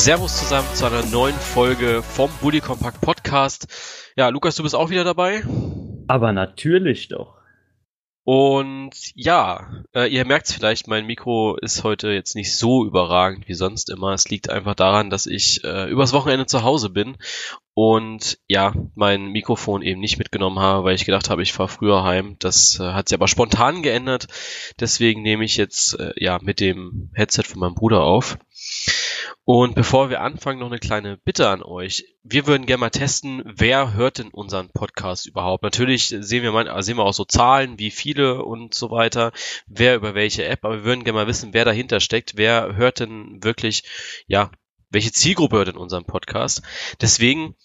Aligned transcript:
Servus 0.00 0.38
zusammen 0.38 0.66
zu 0.74 0.86
einer 0.86 1.04
neuen 1.04 1.34
Folge 1.34 2.02
vom 2.02 2.30
Bully 2.40 2.62
Compact 2.62 3.02
Podcast. 3.02 3.66
Ja, 4.16 4.30
Lukas, 4.30 4.56
du 4.56 4.62
bist 4.62 4.74
auch 4.74 4.88
wieder 4.88 5.04
dabei. 5.04 5.42
Aber 6.08 6.32
natürlich 6.32 7.08
doch. 7.08 7.36
Und 8.24 8.92
ja, 9.14 9.84
äh, 9.94 10.06
ihr 10.10 10.24
merkt 10.24 10.48
es 10.48 10.54
vielleicht, 10.54 10.88
mein 10.88 11.04
Mikro 11.04 11.56
ist 11.56 11.84
heute 11.84 12.12
jetzt 12.12 12.34
nicht 12.34 12.56
so 12.56 12.86
überragend 12.86 13.46
wie 13.46 13.54
sonst 13.54 13.90
immer. 13.90 14.14
Es 14.14 14.30
liegt 14.30 14.48
einfach 14.48 14.74
daran, 14.74 15.10
dass 15.10 15.26
ich 15.26 15.64
äh, 15.64 15.90
übers 15.90 16.14
Wochenende 16.14 16.46
zu 16.46 16.62
Hause 16.62 16.88
bin 16.88 17.18
und 17.74 18.38
ja, 18.48 18.72
mein 18.94 19.26
Mikrofon 19.26 19.82
eben 19.82 20.00
nicht 20.00 20.18
mitgenommen 20.18 20.60
habe, 20.60 20.84
weil 20.84 20.94
ich 20.94 21.04
gedacht 21.04 21.28
habe, 21.28 21.42
ich 21.42 21.52
fahre 21.52 21.68
früher 21.68 22.04
heim. 22.04 22.36
Das 22.38 22.80
äh, 22.80 22.92
hat 22.92 23.08
sich 23.08 23.18
aber 23.18 23.28
spontan 23.28 23.82
geändert. 23.82 24.28
Deswegen 24.80 25.20
nehme 25.20 25.44
ich 25.44 25.58
jetzt 25.58 25.98
äh, 26.00 26.12
ja 26.16 26.38
mit 26.40 26.60
dem 26.60 27.10
Headset 27.14 27.44
von 27.44 27.60
meinem 27.60 27.74
Bruder 27.74 28.02
auf. 28.02 28.38
Und 29.44 29.74
bevor 29.74 30.10
wir 30.10 30.20
anfangen, 30.20 30.60
noch 30.60 30.66
eine 30.66 30.78
kleine 30.78 31.16
Bitte 31.16 31.48
an 31.48 31.62
euch. 31.62 32.04
Wir 32.22 32.46
würden 32.46 32.66
gerne 32.66 32.80
mal 32.80 32.90
testen, 32.90 33.42
wer 33.44 33.94
hört 33.94 34.18
denn 34.18 34.28
unseren 34.28 34.70
Podcast 34.70 35.26
überhaupt? 35.26 35.62
Natürlich 35.62 36.14
sehen 36.20 36.42
wir, 36.42 36.52
mal, 36.52 36.82
sehen 36.82 36.98
wir 36.98 37.04
auch 37.04 37.14
so 37.14 37.24
Zahlen, 37.24 37.78
wie 37.78 37.90
viele 37.90 38.44
und 38.44 38.74
so 38.74 38.90
weiter, 38.90 39.32
wer 39.66 39.96
über 39.96 40.14
welche 40.14 40.44
App, 40.44 40.64
aber 40.64 40.76
wir 40.76 40.84
würden 40.84 41.04
gerne 41.04 41.20
mal 41.20 41.26
wissen, 41.26 41.54
wer 41.54 41.64
dahinter 41.64 42.00
steckt, 42.00 42.36
wer 42.36 42.76
hört 42.76 43.00
denn 43.00 43.42
wirklich, 43.42 43.82
ja, 44.26 44.50
welche 44.90 45.12
Zielgruppe 45.12 45.56
hört 45.56 45.68
denn 45.68 45.76
unseren 45.76 46.04
Podcast? 46.04 46.62
Deswegen 47.00 47.56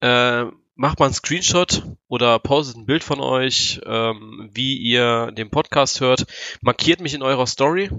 äh, 0.00 0.44
macht 0.74 0.98
mal 0.98 1.06
einen 1.06 1.14
Screenshot 1.14 1.82
oder 2.08 2.38
postet 2.38 2.76
ein 2.76 2.86
Bild 2.86 3.04
von 3.04 3.20
euch, 3.20 3.80
ähm, 3.84 4.48
wie 4.52 4.78
ihr 4.78 5.30
den 5.32 5.50
Podcast 5.50 6.00
hört, 6.00 6.26
markiert 6.62 7.00
mich 7.00 7.14
in 7.14 7.22
eurer 7.22 7.46
Story 7.46 7.90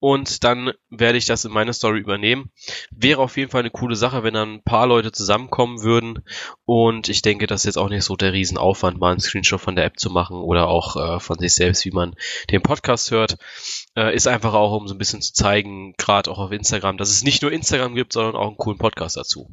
und 0.00 0.44
dann 0.44 0.72
werde 0.88 1.18
ich 1.18 1.26
das 1.26 1.44
in 1.44 1.52
meine 1.52 1.72
Story 1.72 2.00
übernehmen. 2.00 2.50
Wäre 2.90 3.20
auf 3.20 3.36
jeden 3.36 3.50
Fall 3.50 3.60
eine 3.60 3.70
coole 3.70 3.94
Sache, 3.94 4.22
wenn 4.22 4.34
dann 4.34 4.54
ein 4.54 4.62
paar 4.64 4.86
Leute 4.86 5.12
zusammenkommen 5.12 5.82
würden 5.82 6.24
und 6.64 7.08
ich 7.08 7.22
denke, 7.22 7.46
das 7.46 7.60
ist 7.60 7.66
jetzt 7.66 7.78
auch 7.78 7.90
nicht 7.90 8.04
so 8.04 8.16
der 8.16 8.32
Riesenaufwand, 8.32 8.98
mal 8.98 9.12
einen 9.12 9.20
Screenshot 9.20 9.60
von 9.60 9.76
der 9.76 9.84
App 9.84 9.98
zu 9.98 10.10
machen 10.10 10.36
oder 10.36 10.68
auch 10.68 10.96
äh, 10.96 11.20
von 11.20 11.38
sich 11.38 11.54
selbst, 11.54 11.84
wie 11.84 11.92
man 11.92 12.14
den 12.50 12.62
Podcast 12.62 13.10
hört. 13.10 13.36
Äh, 13.94 14.14
ist 14.14 14.26
einfach 14.26 14.54
auch, 14.54 14.76
um 14.76 14.88
so 14.88 14.94
ein 14.94 14.98
bisschen 14.98 15.22
zu 15.22 15.32
zeigen, 15.32 15.94
gerade 15.98 16.30
auch 16.30 16.38
auf 16.38 16.52
Instagram, 16.52 16.96
dass 16.96 17.10
es 17.10 17.22
nicht 17.22 17.42
nur 17.42 17.52
Instagram 17.52 17.94
gibt, 17.94 18.12
sondern 18.14 18.36
auch 18.36 18.48
einen 18.48 18.56
coolen 18.56 18.78
Podcast 18.78 19.16
dazu. 19.16 19.48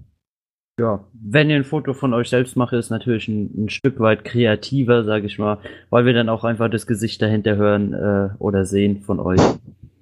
Ja, 0.79 1.03
wenn 1.11 1.49
ihr 1.49 1.55
ein 1.55 1.63
Foto 1.63 1.95
von 1.95 2.13
euch 2.13 2.29
selbst 2.29 2.55
macht, 2.55 2.71
ist 2.73 2.91
natürlich 2.91 3.27
ein, 3.27 3.65
ein 3.65 3.69
Stück 3.69 3.99
weit 3.99 4.23
kreativer, 4.23 5.03
sage 5.03 5.25
ich 5.25 5.39
mal, 5.39 5.57
weil 5.89 6.05
wir 6.05 6.13
dann 6.13 6.29
auch 6.29 6.43
einfach 6.43 6.69
das 6.69 6.85
Gesicht 6.85 7.19
dahinter 7.19 7.55
hören 7.55 7.93
äh, 7.93 8.29
oder 8.37 8.63
sehen 8.63 9.01
von 9.01 9.19
euch 9.19 9.41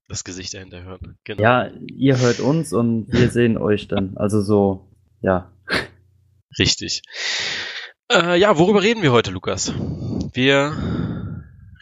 das 0.08 0.24
Gesicht 0.24 0.54
dahinter 0.54 0.84
hören. 0.84 1.18
Genau. 1.24 1.42
Ja, 1.42 1.70
ihr 1.88 2.20
hört 2.20 2.40
uns 2.40 2.74
und 2.74 3.12
wir 3.12 3.30
sehen 3.30 3.58
euch 3.58 3.88
dann. 3.88 4.18
Also 4.18 4.42
so, 4.42 4.88
ja. 5.22 5.52
Richtig. 6.60 7.02
Äh, 8.12 8.40
ja, 8.40 8.58
worüber 8.58 8.84
reden 8.84 9.02
wir 9.02 9.12
heute, 9.12 9.32
Lukas? 9.32 9.74
Wir 10.34 10.74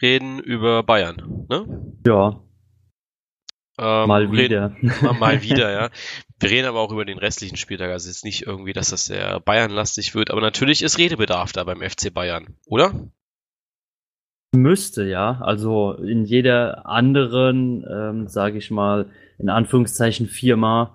reden 0.00 0.38
über 0.38 0.82
Bayern, 0.82 1.46
ne? 1.48 1.92
Ja. 2.06 2.40
Ähm, 3.78 4.08
mal 4.08 4.32
wieder. 4.32 4.74
Reden, 4.76 5.18
mal 5.18 5.42
wieder, 5.42 5.72
ja. 5.72 5.90
Wir 6.40 6.50
reden 6.50 6.66
aber 6.66 6.80
auch 6.80 6.92
über 6.92 7.04
den 7.04 7.18
restlichen 7.18 7.56
Spieltag. 7.56 7.90
Also 7.90 8.08
jetzt 8.08 8.24
nicht 8.24 8.42
irgendwie, 8.42 8.72
dass 8.72 8.90
das 8.90 9.06
sehr 9.06 9.40
Bayern-lastig 9.40 10.14
wird, 10.14 10.30
aber 10.30 10.40
natürlich 10.40 10.82
ist 10.82 10.98
Redebedarf 10.98 11.52
da 11.52 11.64
beim 11.64 11.80
FC 11.80 12.12
Bayern, 12.12 12.56
oder? 12.66 12.92
Müsste, 14.54 15.04
ja. 15.04 15.40
Also 15.40 15.92
in 15.92 16.24
jeder 16.24 16.86
anderen, 16.86 17.84
ähm, 17.90 18.28
sage 18.28 18.58
ich 18.58 18.70
mal, 18.70 19.06
in 19.38 19.48
Anführungszeichen 19.48 20.26
Firma, 20.26 20.94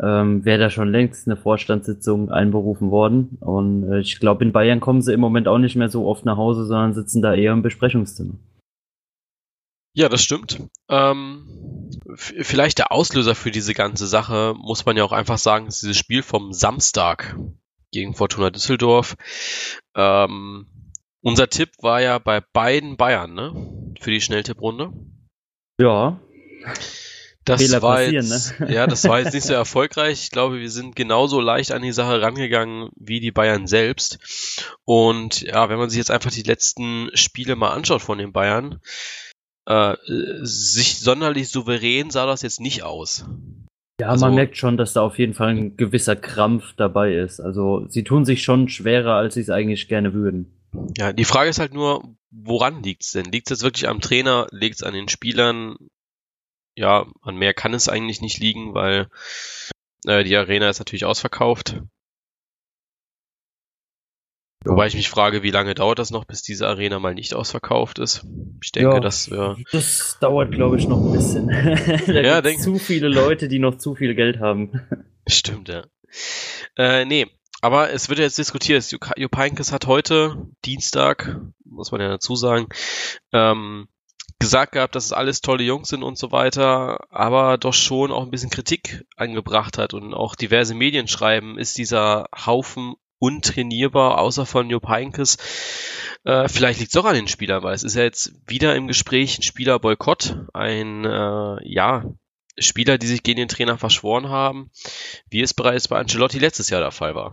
ähm, 0.00 0.44
wäre 0.44 0.58
da 0.58 0.70
schon 0.70 0.90
längst 0.90 1.26
eine 1.26 1.36
Vorstandssitzung 1.36 2.30
einberufen 2.30 2.90
worden. 2.90 3.38
Und 3.40 3.90
äh, 3.90 4.00
ich 4.00 4.20
glaube, 4.20 4.44
in 4.44 4.52
Bayern 4.52 4.80
kommen 4.80 5.02
sie 5.02 5.12
im 5.12 5.20
Moment 5.20 5.48
auch 5.48 5.58
nicht 5.58 5.76
mehr 5.76 5.88
so 5.88 6.06
oft 6.06 6.24
nach 6.24 6.36
Hause, 6.36 6.64
sondern 6.64 6.94
sitzen 6.94 7.22
da 7.22 7.34
eher 7.34 7.52
im 7.52 7.62
Besprechungszimmer. 7.62 8.34
Ja, 9.94 10.08
das 10.08 10.22
stimmt. 10.22 10.62
Ähm, 10.88 11.90
vielleicht 12.14 12.78
der 12.78 12.92
Auslöser 12.92 13.34
für 13.34 13.50
diese 13.50 13.74
ganze 13.74 14.06
Sache, 14.06 14.54
muss 14.56 14.86
man 14.86 14.96
ja 14.96 15.02
auch 15.02 15.12
einfach 15.12 15.38
sagen, 15.38 15.66
ist 15.66 15.82
dieses 15.82 15.96
Spiel 15.96 16.22
vom 16.22 16.52
Samstag 16.52 17.36
gegen 17.90 18.14
Fortuna 18.14 18.50
Düsseldorf. 18.50 19.16
Ähm, 19.96 20.66
unser 21.22 21.48
Tipp 21.48 21.70
war 21.80 22.00
ja 22.00 22.18
bei 22.18 22.40
beiden 22.40 22.96
Bayern, 22.96 23.34
ne? 23.34 23.94
Für 24.00 24.10
die 24.10 24.20
Schnelltipprunde. 24.20 24.92
Ja. 25.80 26.20
Das 27.44 27.62
Fehler 27.62 27.80
war 27.80 28.02
jetzt, 28.02 28.60
ne? 28.60 28.72
ja, 28.72 28.86
das 28.86 29.08
war 29.08 29.20
jetzt 29.20 29.32
nicht 29.32 29.46
so 29.46 29.54
erfolgreich. 29.54 30.22
Ich 30.24 30.30
glaube, 30.30 30.60
wir 30.60 30.70
sind 30.70 30.96
genauso 30.96 31.40
leicht 31.40 31.72
an 31.72 31.80
die 31.80 31.92
Sache 31.92 32.20
rangegangen 32.20 32.90
wie 32.94 33.20
die 33.20 33.32
Bayern 33.32 33.66
selbst. 33.66 34.18
Und 34.84 35.40
ja, 35.40 35.70
wenn 35.70 35.78
man 35.78 35.88
sich 35.88 35.98
jetzt 35.98 36.10
einfach 36.10 36.30
die 36.30 36.42
letzten 36.42 37.08
Spiele 37.14 37.56
mal 37.56 37.70
anschaut 37.70 38.02
von 38.02 38.18
den 38.18 38.32
Bayern, 38.32 38.80
äh, 39.66 39.96
sich 40.42 41.00
sonderlich 41.00 41.48
souverän 41.48 42.10
sah 42.10 42.26
das 42.26 42.42
jetzt 42.42 42.60
nicht 42.60 42.82
aus. 42.82 43.24
Ja, 44.00 44.08
also, 44.10 44.26
man 44.26 44.34
merkt 44.34 44.56
schon, 44.56 44.76
dass 44.76 44.92
da 44.92 45.00
auf 45.00 45.18
jeden 45.18 45.34
Fall 45.34 45.48
ein 45.48 45.76
gewisser 45.76 46.16
Krampf 46.16 46.74
dabei 46.76 47.14
ist. 47.14 47.40
Also 47.40 47.86
sie 47.88 48.04
tun 48.04 48.24
sich 48.24 48.42
schon 48.42 48.68
schwerer, 48.68 49.14
als 49.14 49.34
sie 49.34 49.40
es 49.40 49.50
eigentlich 49.50 49.88
gerne 49.88 50.12
würden. 50.12 50.57
Ja, 50.96 51.12
die 51.12 51.24
Frage 51.24 51.50
ist 51.50 51.58
halt 51.58 51.72
nur, 51.72 52.16
woran 52.30 52.82
liegt's 52.82 53.12
denn? 53.12 53.26
Liegt's 53.26 53.50
jetzt 53.50 53.62
wirklich 53.62 53.88
am 53.88 54.00
Trainer? 54.00 54.46
Liegt's 54.50 54.82
an 54.82 54.94
den 54.94 55.08
Spielern? 55.08 55.76
Ja, 56.74 57.06
an 57.22 57.36
mehr 57.36 57.54
kann 57.54 57.74
es 57.74 57.88
eigentlich 57.88 58.20
nicht 58.20 58.38
liegen, 58.38 58.74
weil 58.74 59.08
äh, 60.06 60.24
die 60.24 60.36
Arena 60.36 60.68
ist 60.68 60.78
natürlich 60.78 61.04
ausverkauft. 61.04 61.82
Wobei 64.64 64.86
ich 64.88 64.94
mich 64.94 65.08
frage, 65.08 65.42
wie 65.42 65.50
lange 65.50 65.74
dauert 65.74 65.98
das 65.98 66.10
noch, 66.10 66.24
bis 66.24 66.42
diese 66.42 66.66
Arena 66.66 66.98
mal 66.98 67.14
nicht 67.14 67.32
ausverkauft 67.32 67.98
ist? 67.98 68.26
Ich 68.62 68.72
denke, 68.72 68.94
ja, 68.94 69.00
das 69.00 69.30
wäre. 69.30 69.56
Das 69.72 70.18
dauert, 70.20 70.50
glaube 70.50 70.76
ich, 70.76 70.88
noch 70.88 71.00
ein 71.00 71.12
bisschen. 71.12 71.48
da 72.06 72.20
ja, 72.20 72.42
denk... 72.42 72.60
zu 72.60 72.78
viele 72.78 73.08
Leute, 73.08 73.48
die 73.48 73.60
noch 73.60 73.78
zu 73.78 73.94
viel 73.94 74.14
Geld 74.14 74.40
haben. 74.40 74.72
Stimmt, 75.28 75.68
ja. 75.68 75.84
Äh, 76.76 77.04
nee, 77.04 77.26
aber 77.60 77.90
es 77.90 78.08
wird 78.08 78.18
jetzt 78.18 78.38
diskutiert. 78.38 78.90
Jupp 79.16 79.36
Heynckes 79.36 79.72
hat 79.72 79.86
heute, 79.86 80.46
Dienstag, 80.64 81.40
muss 81.64 81.90
man 81.90 82.00
ja 82.00 82.08
dazu 82.08 82.36
sagen, 82.36 82.68
ähm, 83.32 83.88
gesagt 84.38 84.72
gehabt, 84.72 84.94
dass 84.94 85.06
es 85.06 85.12
alles 85.12 85.40
tolle 85.40 85.64
Jungs 85.64 85.88
sind 85.88 86.02
und 86.02 86.16
so 86.16 86.30
weiter, 86.30 87.00
aber 87.10 87.58
doch 87.58 87.74
schon 87.74 88.12
auch 88.12 88.22
ein 88.22 88.30
bisschen 88.30 88.50
Kritik 88.50 89.04
angebracht 89.16 89.78
hat 89.78 89.94
und 89.94 90.14
auch 90.14 90.36
diverse 90.36 90.74
Medien 90.74 91.08
schreiben, 91.08 91.58
ist 91.58 91.76
dieser 91.76 92.26
Haufen 92.46 92.94
untrainierbar, 93.18 94.18
außer 94.18 94.46
von 94.46 94.70
Jupp 94.70 94.88
Heynckes. 94.88 95.38
Äh, 96.24 96.48
vielleicht 96.48 96.78
liegt 96.78 96.92
es 96.92 96.96
auch 96.96 97.04
an 97.04 97.16
den 97.16 97.26
Spielern, 97.26 97.64
weil 97.64 97.74
es 97.74 97.82
ist 97.82 97.96
ja 97.96 98.02
jetzt 98.02 98.32
wieder 98.46 98.76
im 98.76 98.86
Gespräch 98.86 99.38
ein 99.38 99.42
Spielerboykott, 99.42 100.36
ein, 100.54 101.04
äh, 101.04 101.56
ja, 101.64 102.04
Spieler, 102.58 102.98
die 102.98 103.06
sich 103.06 103.22
gegen 103.22 103.38
den 103.38 103.48
Trainer 103.48 103.78
verschworen 103.78 104.28
haben, 104.28 104.70
wie 105.30 105.40
es 105.40 105.54
bereits 105.54 105.88
bei 105.88 105.98
Ancelotti 105.98 106.38
letztes 106.38 106.70
Jahr 106.70 106.80
der 106.80 106.90
Fall 106.90 107.14
war. 107.14 107.32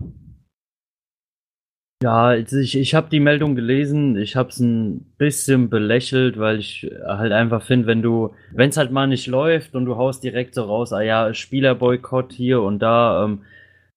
Ja, 2.03 2.35
ich, 2.35 2.75
ich 2.75 2.93
habe 2.93 3.09
die 3.09 3.21
Meldung 3.21 3.55
gelesen, 3.55 4.17
ich 4.17 4.35
habe 4.35 4.49
es 4.49 4.59
ein 4.59 5.15
bisschen 5.17 5.69
belächelt, 5.69 6.37
weil 6.37 6.59
ich 6.59 6.91
halt 7.03 7.31
einfach 7.31 7.63
finde, 7.63 7.87
wenn 7.87 8.01
du, 8.01 8.35
wenn 8.51 8.69
es 8.69 8.77
halt 8.77 8.91
mal 8.91 9.07
nicht 9.07 9.27
läuft 9.27 9.75
und 9.75 9.85
du 9.85 9.95
haust 9.95 10.23
direkt 10.23 10.55
so 10.55 10.65
raus, 10.65 10.91
ah 10.91 11.01
ja, 11.01 11.33
Spielerboykott 11.33 12.33
hier 12.33 12.61
und 12.61 12.79
da, 12.79 13.23
ähm, 13.23 13.43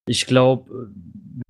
ich 0.06 0.26
glaube, 0.26 0.90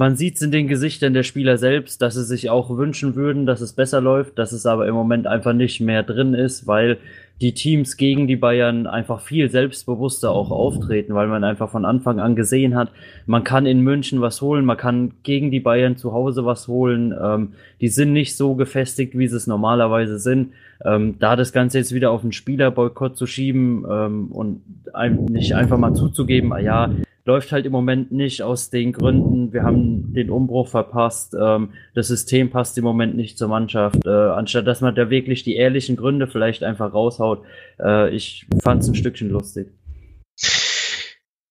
man 0.01 0.17
sieht 0.17 0.37
es 0.37 0.43
in 0.43 0.51
den 0.51 0.69
Gesichtern 0.69 1.15
der 1.15 1.23
Spieler 1.23 1.59
selbst, 1.59 2.03
dass 2.03 2.15
sie 2.15 2.25
sich 2.25 2.51
auch 2.51 2.77
wünschen 2.77 3.15
würden, 3.15 3.47
dass 3.47 3.61
es 3.61 3.75
besser 3.75 4.01
läuft, 4.01 4.39
dass 4.39 4.53
es 4.53 4.67
aber 4.67 4.87
im 4.87 4.95
Moment 4.95 5.27
einfach 5.27 5.53
nicht 5.53 5.81
mehr 5.81 6.03
drin 6.03 6.35
ist, 6.35 6.67
weil 6.67 6.99
die 7.41 7.55
Teams 7.55 7.97
gegen 7.97 8.27
die 8.27 8.37
Bayern 8.37 8.87
einfach 8.87 9.21
viel 9.21 9.49
selbstbewusster 9.49 10.31
auch 10.31 10.51
auftreten, 10.51 11.15
weil 11.15 11.29
man 11.29 11.45
einfach 11.45 11.71
von 11.71 11.85
Anfang 11.85 12.19
an 12.19 12.35
gesehen 12.35 12.75
hat, 12.75 12.91
man 13.27 13.45
kann 13.45 13.65
in 13.65 13.81
München 13.81 14.21
was 14.21 14.43
holen, 14.43 14.65
man 14.65 14.77
kann 14.77 15.13
gegen 15.23 15.51
die 15.51 15.61
Bayern 15.61 15.97
zu 15.97 16.13
Hause 16.13 16.45
was 16.45 16.67
holen. 16.67 17.15
Ähm, 17.21 17.53
die 17.81 17.89
sind 17.89 18.13
nicht 18.13 18.37
so 18.37 18.57
gefestigt, 18.57 19.17
wie 19.17 19.29
sie 19.29 19.37
es 19.37 19.47
normalerweise 19.47 20.19
sind. 20.19 20.53
Ähm, 20.85 21.17
da 21.21 21.37
das 21.37 21.53
Ganze 21.53 21.79
jetzt 21.79 21.95
wieder 21.95 22.11
auf 22.11 22.23
einen 22.23 22.33
Spielerboykott 22.33 23.17
zu 23.17 23.27
schieben 23.27 23.85
ähm, 23.89 24.29
und 24.31 24.63
einem 24.93 25.27
nicht 25.27 25.55
einfach 25.55 25.79
mal 25.79 25.95
zuzugeben, 25.95 26.53
ah 26.53 26.59
ja, 26.59 26.91
läuft 27.29 27.53
halt 27.53 27.67
im 27.67 27.73
Moment 27.73 28.11
nicht 28.11 28.43
aus 28.43 28.71
den 28.71 28.93
Gründen, 28.93 29.53
wir 29.53 29.63
haben 29.63 30.15
den 30.15 30.31
Umbruch 30.31 30.67
verpasst, 30.67 31.37
ähm, 31.39 31.75
das 31.95 32.09
System 32.09 32.49
passt 32.49 32.79
im 32.79 32.85
Moment 32.85 33.17
nicht 33.17 33.37
zur 33.37 33.49
Mannschaft, 33.49 34.07
äh, 34.07 34.09
anstatt 34.09 34.67
dass 34.67 34.81
man 34.81 34.95
da 34.95 35.11
wirklich 35.11 35.43
die 35.43 35.55
ehrlichen 35.55 35.97
Gründe 35.97 36.27
vielleicht 36.27 36.65
einfach 36.65 36.95
raushaut. 36.95 37.45
Äh, 37.79 38.17
ich 38.17 38.47
fand 38.63 38.83
es 38.83 38.89
ein 38.89 38.95
Stückchen 38.95 39.29
lustig. 39.29 39.69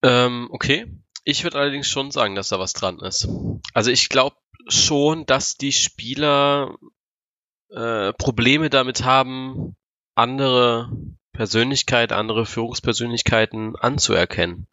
Ähm, 0.02 0.48
okay. 0.50 0.88
Ich 1.24 1.44
würde 1.44 1.60
allerdings 1.60 1.88
schon 1.88 2.10
sagen, 2.10 2.34
dass 2.34 2.50
da 2.50 2.58
was 2.58 2.74
dran 2.74 3.00
ist. 3.00 3.30
Also 3.74 3.92
ich 3.92 4.10
glaube 4.10 4.36
schon, 4.70 5.28
dass 5.28 5.58
die 5.58 5.74
Spieler 5.74 6.76
äh, 7.70 8.14
Probleme 8.14 8.72
damit 8.72 9.06
haben, 9.06 9.76
andere 10.16 10.90
Persönlichkeit, 11.34 12.14
andere 12.14 12.48
Führungspersönlichkeiten 12.48 13.76
anzuerkennen. 13.76 14.68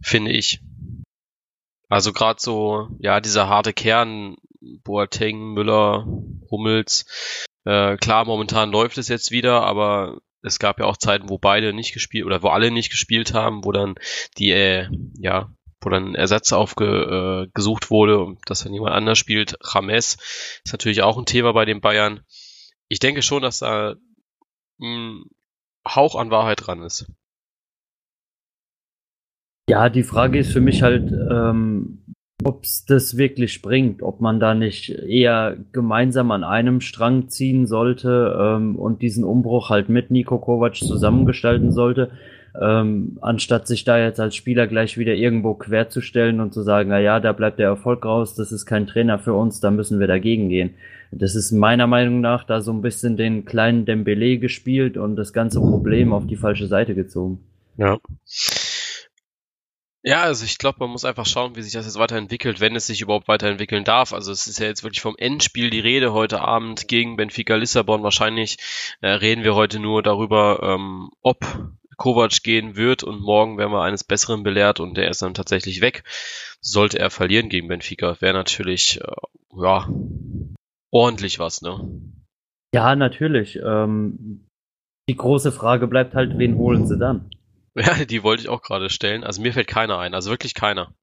Finde 0.00 0.32
ich. 0.32 0.60
Also 1.88 2.12
gerade 2.12 2.40
so, 2.40 2.88
ja, 2.98 3.20
dieser 3.20 3.48
harte 3.48 3.72
Kern, 3.72 4.36
Boateng, 4.84 5.54
Müller, 5.54 6.06
Hummels, 6.50 7.06
äh, 7.64 7.96
klar, 7.96 8.24
momentan 8.24 8.70
läuft 8.70 8.98
es 8.98 9.08
jetzt 9.08 9.30
wieder, 9.30 9.62
aber 9.62 10.18
es 10.42 10.58
gab 10.58 10.78
ja 10.78 10.86
auch 10.86 10.96
Zeiten, 10.96 11.28
wo 11.28 11.38
beide 11.38 11.72
nicht 11.72 11.92
gespielt 11.92 12.26
oder 12.26 12.42
wo 12.42 12.48
alle 12.48 12.70
nicht 12.70 12.90
gespielt 12.90 13.34
haben, 13.34 13.64
wo 13.64 13.72
dann 13.72 13.96
die, 14.38 14.50
äh, 14.50 14.88
ja, 15.18 15.50
wo 15.80 15.90
dann 15.90 16.14
Ersatz 16.14 16.52
aufgesucht 16.52 17.84
äh, 17.86 17.90
wurde 17.90 18.18
und 18.20 18.38
dass 18.46 18.64
dann 18.64 18.74
jemand 18.74 18.94
anders 18.94 19.18
spielt. 19.18 19.58
James 19.72 20.16
ist 20.64 20.72
natürlich 20.72 21.02
auch 21.02 21.18
ein 21.18 21.26
Thema 21.26 21.52
bei 21.52 21.64
den 21.64 21.80
Bayern. 21.80 22.20
Ich 22.88 22.98
denke 22.98 23.22
schon, 23.22 23.42
dass 23.42 23.60
da 23.60 23.96
ein 24.80 25.24
Hauch 25.86 26.14
an 26.14 26.30
Wahrheit 26.30 26.66
dran 26.66 26.82
ist. 26.82 27.06
Ja, 29.68 29.90
die 29.90 30.02
Frage 30.02 30.38
ist 30.38 30.50
für 30.50 30.62
mich 30.62 30.82
halt, 30.82 31.12
ähm, 31.12 31.98
ob 32.42 32.64
es 32.64 32.86
das 32.86 33.18
wirklich 33.18 33.60
bringt, 33.60 34.02
ob 34.02 34.20
man 34.20 34.40
da 34.40 34.54
nicht 34.54 34.88
eher 34.88 35.58
gemeinsam 35.72 36.30
an 36.30 36.42
einem 36.42 36.80
Strang 36.80 37.28
ziehen 37.28 37.66
sollte 37.66 38.34
ähm, 38.40 38.76
und 38.76 39.02
diesen 39.02 39.24
Umbruch 39.24 39.68
halt 39.68 39.90
mit 39.90 40.10
Nico 40.10 40.38
Kovac 40.38 40.76
zusammengestalten 40.76 41.70
sollte, 41.70 42.10
ähm, 42.58 43.18
anstatt 43.20 43.66
sich 43.66 43.84
da 43.84 43.98
jetzt 43.98 44.20
als 44.20 44.36
Spieler 44.36 44.66
gleich 44.66 44.96
wieder 44.96 45.14
irgendwo 45.14 45.52
querzustellen 45.52 46.40
und 46.40 46.54
zu 46.54 46.62
sagen, 46.62 46.88
na 46.88 46.98
ja, 46.98 47.20
da 47.20 47.32
bleibt 47.32 47.58
der 47.58 47.68
Erfolg 47.68 48.06
raus, 48.06 48.34
das 48.34 48.52
ist 48.52 48.64
kein 48.64 48.86
Trainer 48.86 49.18
für 49.18 49.34
uns, 49.34 49.60
da 49.60 49.70
müssen 49.70 50.00
wir 50.00 50.06
dagegen 50.06 50.48
gehen. 50.48 50.70
Das 51.10 51.34
ist 51.34 51.52
meiner 51.52 51.86
Meinung 51.86 52.22
nach 52.22 52.44
da 52.44 52.62
so 52.62 52.72
ein 52.72 52.80
bisschen 52.80 53.18
den 53.18 53.44
kleinen 53.44 53.84
Dembele 53.84 54.38
gespielt 54.38 54.96
und 54.96 55.16
das 55.16 55.34
ganze 55.34 55.60
Problem 55.60 56.14
auf 56.14 56.26
die 56.26 56.36
falsche 56.36 56.68
Seite 56.68 56.94
gezogen. 56.94 57.40
Ja. 57.76 57.98
Ja, 60.04 60.22
also 60.22 60.44
ich 60.44 60.58
glaube, 60.58 60.78
man 60.80 60.90
muss 60.90 61.04
einfach 61.04 61.26
schauen, 61.26 61.56
wie 61.56 61.62
sich 61.62 61.72
das 61.72 61.84
jetzt 61.84 61.98
weiterentwickelt, 61.98 62.60
wenn 62.60 62.76
es 62.76 62.86
sich 62.86 63.00
überhaupt 63.00 63.26
weiterentwickeln 63.26 63.84
darf. 63.84 64.12
Also 64.12 64.30
es 64.30 64.46
ist 64.46 64.60
ja 64.60 64.66
jetzt 64.66 64.84
wirklich 64.84 65.00
vom 65.00 65.16
Endspiel 65.18 65.70
die 65.70 65.80
Rede 65.80 66.12
heute 66.12 66.40
Abend 66.40 66.86
gegen 66.86 67.16
Benfica 67.16 67.56
Lissabon. 67.56 68.04
Wahrscheinlich 68.04 68.58
äh, 69.00 69.08
reden 69.08 69.42
wir 69.42 69.56
heute 69.56 69.80
nur 69.80 70.02
darüber, 70.02 70.60
ähm, 70.62 71.10
ob 71.20 71.44
Kovac 71.96 72.44
gehen 72.44 72.76
wird 72.76 73.02
und 73.02 73.20
morgen 73.20 73.58
werden 73.58 73.72
wir 73.72 73.82
eines 73.82 74.04
Besseren 74.04 74.44
belehrt 74.44 74.78
und 74.78 74.96
der 74.96 75.10
ist 75.10 75.20
dann 75.20 75.34
tatsächlich 75.34 75.80
weg. 75.80 76.04
Sollte 76.60 77.00
er 77.00 77.10
verlieren 77.10 77.48
gegen 77.48 77.66
Benfica, 77.66 78.20
wäre 78.20 78.34
natürlich, 78.34 79.00
äh, 79.00 79.60
ja, 79.60 79.88
ordentlich 80.92 81.40
was, 81.40 81.60
ne? 81.60 82.00
Ja, 82.72 82.94
natürlich. 82.94 83.58
Ähm, 83.64 84.46
die 85.08 85.16
große 85.16 85.50
Frage 85.50 85.88
bleibt 85.88 86.14
halt, 86.14 86.38
wen 86.38 86.56
holen 86.56 86.86
sie 86.86 86.98
dann? 86.98 87.30
Ja, 87.78 88.04
die 88.08 88.22
wollte 88.22 88.42
ich 88.42 88.48
auch 88.48 88.62
gerade 88.62 88.90
stellen. 88.90 89.24
Also 89.24 89.42
mir 89.42 89.52
fällt 89.52 89.68
keiner 89.68 89.98
ein, 89.98 90.14
also 90.14 90.30
wirklich 90.30 90.54
keiner. 90.54 90.94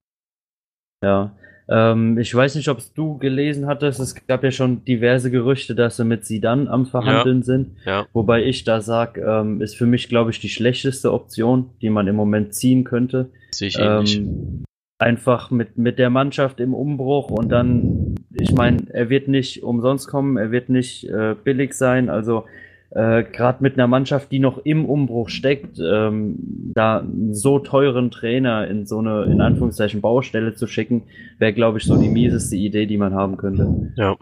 Ja. 1.04 1.36
Ähm, 1.68 2.18
ich 2.20 2.34
weiß 2.34 2.56
nicht, 2.56 2.70
ob 2.70 2.78
es 2.78 2.94
du 2.94 3.18
gelesen 3.18 3.66
hattest. 3.66 4.00
Es 4.00 4.28
gab 4.28 4.44
ja 4.44 4.52
schon 4.52 4.86
diverse 4.86 5.32
Gerüchte, 5.32 5.74
dass 5.74 5.98
sie 5.98 6.06
mit 6.06 6.26
Sidan 6.26 6.68
am 6.68 6.86
Verhandeln 6.86 7.40
ja. 7.40 7.44
sind. 7.44 7.78
Ja. 7.86 8.06
Wobei 8.14 8.44
ich 8.44 8.64
da 8.64 8.82
sag, 8.82 9.18
ähm, 9.18 9.62
ist 9.62 9.76
für 9.76 9.88
mich, 9.88 10.08
glaube 10.08 10.30
ich, 10.32 10.40
die 10.40 10.50
schlechteste 10.50 11.12
Option, 11.12 11.72
die 11.82 11.90
man 11.90 12.08
im 12.08 12.16
Moment 12.16 12.54
ziehen 12.54 12.84
könnte. 12.84 13.32
Sehe 13.52 13.70
ich 13.70 13.80
ähnlich. 13.80 14.18
Ähm, 14.18 14.64
einfach 14.98 15.52
mit, 15.52 15.78
mit 15.78 16.00
der 16.00 16.10
Mannschaft 16.10 16.60
im 16.60 16.74
Umbruch 16.74 17.30
und 17.30 17.50
dann, 17.50 18.16
ich 18.32 18.54
meine, 18.54 18.88
er 18.94 19.10
wird 19.10 19.28
nicht 19.28 19.64
umsonst 19.64 20.08
kommen, 20.08 20.38
er 20.38 20.52
wird 20.52 20.70
nicht 20.70 21.04
äh, 21.06 21.36
billig 21.44 21.74
sein. 21.74 22.10
Also 22.10 22.46
äh, 22.92 23.24
gerade 23.24 23.62
mit 23.62 23.74
einer 23.74 23.88
Mannschaft, 23.88 24.32
die 24.32 24.40
noch 24.40 24.60
im 24.60 24.86
Umbruch 24.86 25.30
steckt, 25.30 25.80
ähm, 25.80 26.72
da 26.74 27.06
so 27.32 27.60
teuren 27.60 28.12
Trainer 28.12 28.68
in 28.68 28.86
so 28.86 29.00
eine, 29.00 29.24
in 29.24 29.42
Anführungszeichen, 29.42 30.02
Baustelle 30.02 30.56
zu 30.56 30.68
schicken, 30.68 31.04
wäre, 31.38 31.54
glaube 31.54 31.78
ich, 31.80 31.86
so 31.86 31.98
die 31.98 32.10
mieseste 32.10 32.56
Idee, 32.56 32.86
die 32.86 32.98
man 32.98 33.14
haben 33.14 33.38
könnte. 33.38 33.92
Ja. 33.98 34.16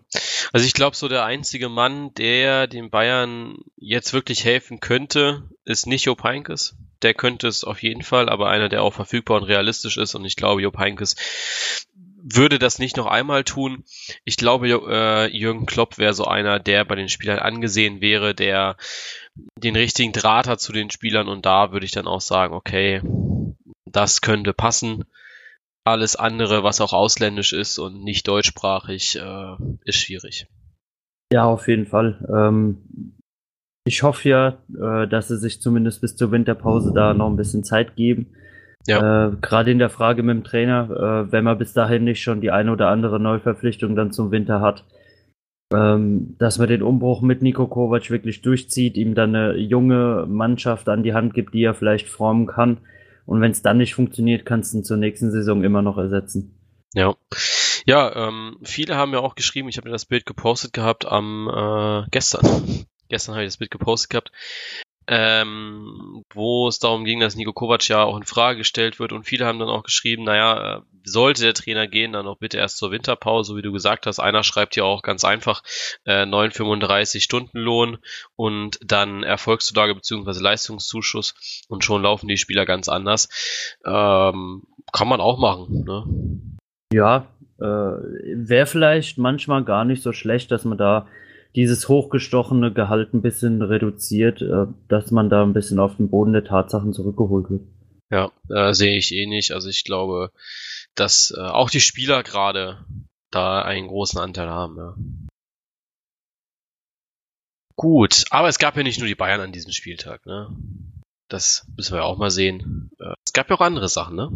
Also 0.53 0.65
ich 0.65 0.73
glaube, 0.73 0.95
so 0.95 1.07
der 1.07 1.25
einzige 1.25 1.69
Mann, 1.69 2.13
der 2.15 2.67
den 2.67 2.89
Bayern 2.89 3.57
jetzt 3.77 4.13
wirklich 4.13 4.45
helfen 4.45 4.79
könnte, 4.79 5.43
ist 5.65 5.87
nicht 5.87 6.05
Job 6.05 6.23
Heinkes. 6.23 6.77
Der 7.01 7.13
könnte 7.13 7.47
es 7.47 7.63
auf 7.63 7.83
jeden 7.83 8.03
Fall, 8.03 8.29
aber 8.29 8.49
einer, 8.49 8.69
der 8.69 8.81
auch 8.81 8.93
verfügbar 8.93 9.41
und 9.41 9.43
realistisch 9.43 9.97
ist. 9.97 10.15
Und 10.15 10.25
ich 10.25 10.35
glaube, 10.35 10.61
Job 10.61 10.77
Heinkes 10.77 11.15
würde 12.23 12.57
das 12.57 12.79
nicht 12.79 12.95
noch 12.95 13.05
einmal 13.05 13.43
tun. 13.43 13.83
Ich 14.23 14.37
glaube, 14.37 14.67
äh, 14.69 15.27
Jürgen 15.35 15.65
Klopp 15.65 15.97
wäre 15.97 16.13
so 16.13 16.25
einer, 16.25 16.59
der 16.59 16.85
bei 16.85 16.95
den 16.95 17.09
Spielern 17.09 17.39
angesehen 17.39 17.99
wäre, 17.99 18.33
der 18.33 18.77
den 19.57 19.75
richtigen 19.75 20.13
Draht 20.13 20.47
hat 20.47 20.61
zu 20.61 20.71
den 20.71 20.89
Spielern 20.89 21.27
und 21.27 21.45
da 21.45 21.71
würde 21.71 21.85
ich 21.85 21.91
dann 21.91 22.07
auch 22.07 22.21
sagen, 22.21 22.53
okay, 22.53 23.01
das 23.85 24.21
könnte 24.21 24.53
passen. 24.53 25.05
Alles 25.85 26.15
andere, 26.15 26.63
was 26.63 26.79
auch 26.79 26.93
ausländisch 26.93 27.51
ist 27.51 27.77
und 27.77 28.03
nicht 28.03 28.27
deutschsprachig, 28.27 29.17
äh, 29.17 29.55
ist 29.83 29.97
schwierig. 29.97 30.47
Ja, 31.33 31.43
auf 31.43 31.67
jeden 31.67 31.87
Fall. 31.87 32.25
Ähm, 32.33 33.17
ich 33.85 34.01
hoffe 34.01 34.29
ja, 34.29 34.63
äh, 34.79 35.09
dass 35.09 35.27
sie 35.27 35.37
sich 35.37 35.61
zumindest 35.61 35.99
bis 35.99 36.15
zur 36.15 36.31
Winterpause 36.31 36.93
da 36.93 37.13
noch 37.13 37.29
ein 37.29 37.35
bisschen 37.35 37.65
Zeit 37.65 37.97
geben 37.97 38.33
ja. 38.87 39.27
Äh, 39.27 39.31
Gerade 39.41 39.71
in 39.71 39.79
der 39.79 39.89
Frage 39.89 40.23
mit 40.23 40.35
dem 40.35 40.43
Trainer, 40.43 40.89
äh, 40.89 41.31
wenn 41.31 41.43
man 41.43 41.57
bis 41.57 41.73
dahin 41.73 42.03
nicht 42.03 42.21
schon 42.21 42.41
die 42.41 42.51
eine 42.51 42.71
oder 42.71 42.89
andere 42.89 43.19
Neuverpflichtung 43.19 43.95
dann 43.95 44.11
zum 44.11 44.31
Winter 44.31 44.59
hat, 44.61 44.83
ähm, 45.73 46.35
dass 46.37 46.59
man 46.59 46.67
den 46.67 46.83
Umbruch 46.83 47.21
mit 47.21 47.41
Nico 47.41 47.67
Kovac 47.67 48.09
wirklich 48.09 48.41
durchzieht, 48.41 48.95
ihm 48.97 49.15
dann 49.15 49.35
eine 49.35 49.57
junge 49.57 50.25
Mannschaft 50.27 50.89
an 50.89 51.03
die 51.03 51.13
Hand 51.13 51.33
gibt, 51.33 51.53
die 51.53 51.63
er 51.63 51.73
vielleicht 51.73 52.07
formen 52.07 52.47
kann. 52.47 52.79
Und 53.25 53.41
wenn 53.41 53.51
es 53.51 53.61
dann 53.61 53.77
nicht 53.77 53.95
funktioniert, 53.95 54.45
kannst 54.45 54.73
du 54.73 54.79
ihn 54.79 54.83
zur 54.83 54.97
nächsten 54.97 55.31
Saison 55.31 55.63
immer 55.63 55.81
noch 55.81 55.97
ersetzen. 55.97 56.59
Ja. 56.93 57.15
Ja, 57.85 58.27
ähm, 58.27 58.57
viele 58.63 58.95
haben 58.95 59.13
ja 59.13 59.19
auch 59.19 59.35
geschrieben, 59.35 59.67
ich 59.67 59.77
habe 59.77 59.87
mir 59.87 59.93
das 59.93 60.05
Bild 60.05 60.25
gepostet 60.25 60.73
gehabt 60.73 61.05
am 61.05 61.49
äh, 61.49 62.07
gestern. 62.11 62.45
gestern 63.09 63.35
habe 63.35 63.43
ich 63.43 63.49
das 63.49 63.57
Bild 63.57 63.71
gepostet 63.71 64.09
gehabt, 64.09 64.31
ähm, 65.07 66.23
wo 66.33 66.67
es 66.67 66.79
darum 66.79 67.05
ging, 67.05 67.19
dass 67.19 67.35
Nico 67.35 67.53
Kovac 67.53 67.87
ja 67.87 68.03
auch 68.03 68.17
in 68.17 68.23
Frage 68.23 68.59
gestellt 68.59 68.99
wird 68.99 69.11
und 69.11 69.23
viele 69.25 69.45
haben 69.45 69.59
dann 69.59 69.69
auch 69.69 69.83
geschrieben, 69.83 70.23
naja, 70.23 70.77
äh, 70.77 70.81
sollte 71.05 71.43
der 71.43 71.53
Trainer 71.53 71.87
gehen, 71.87 72.13
dann 72.13 72.27
auch 72.27 72.37
bitte 72.37 72.57
erst 72.57 72.77
zur 72.77 72.91
Winterpause, 72.91 73.55
wie 73.55 73.61
du 73.61 73.71
gesagt 73.71 74.05
hast. 74.05 74.19
Einer 74.19 74.43
schreibt 74.43 74.75
ja 74.75 74.83
auch 74.83 75.01
ganz 75.01 75.25
einfach 75.25 75.61
äh, 76.05 76.23
9,35 76.23 77.21
Stunden 77.21 77.59
Lohn 77.59 77.97
und 78.35 78.79
dann 78.83 79.23
Erfolgszulage 79.23 79.95
bzw. 79.95 80.39
Leistungszuschuss 80.39 81.65
und 81.67 81.83
schon 81.83 82.03
laufen 82.03 82.27
die 82.27 82.37
Spieler 82.37 82.65
ganz 82.65 82.87
anders. 82.87 83.27
Ähm, 83.85 84.63
kann 84.91 85.07
man 85.07 85.19
auch 85.19 85.37
machen. 85.37 85.83
Ne? 85.83 86.57
Ja, 86.93 87.27
äh, 87.59 87.63
wäre 87.63 88.65
vielleicht 88.65 89.17
manchmal 89.17 89.63
gar 89.63 89.85
nicht 89.85 90.03
so 90.03 90.13
schlecht, 90.13 90.51
dass 90.51 90.63
man 90.63 90.77
da 90.77 91.07
dieses 91.55 91.87
hochgestochene 91.87 92.73
Gehalt 92.73 93.13
ein 93.13 93.21
bisschen 93.21 93.61
reduziert, 93.61 94.41
äh, 94.41 94.65
dass 94.87 95.11
man 95.11 95.29
da 95.29 95.43
ein 95.43 95.53
bisschen 95.53 95.79
auf 95.79 95.97
den 95.97 96.09
Boden 96.09 96.33
der 96.33 96.43
Tatsachen 96.43 96.93
zurückgeholt 96.93 97.49
wird. 97.49 97.61
Ja, 98.11 98.31
äh, 98.49 98.73
sehe 98.73 98.97
ich 98.97 99.13
eh 99.13 99.25
nicht. 99.25 99.51
Also 99.51 99.69
ich 99.69 99.83
glaube, 99.83 100.31
dass 100.95 101.33
äh, 101.35 101.41
auch 101.41 101.69
die 101.69 101.79
Spieler 101.79 102.23
gerade 102.23 102.85
da 103.31 103.61
einen 103.61 103.87
großen 103.87 104.19
Anteil 104.19 104.49
haben. 104.49 104.77
Ja. 104.77 104.95
Gut, 107.75 108.25
aber 108.29 108.49
es 108.49 108.59
gab 108.59 108.77
ja 108.77 108.83
nicht 108.83 108.99
nur 108.99 109.07
die 109.07 109.15
Bayern 109.15 109.41
an 109.41 109.51
diesem 109.51 109.71
Spieltag, 109.71 110.25
ne? 110.25 110.55
Das 111.27 111.65
müssen 111.75 111.93
wir 111.93 111.99
ja 111.99 112.03
auch 112.03 112.17
mal 112.17 112.29
sehen. 112.29 112.91
Äh, 112.99 113.13
es 113.25 113.33
gab 113.33 113.49
ja 113.49 113.55
auch 113.55 113.61
andere 113.61 113.89
Sachen, 113.89 114.15
ne? 114.15 114.31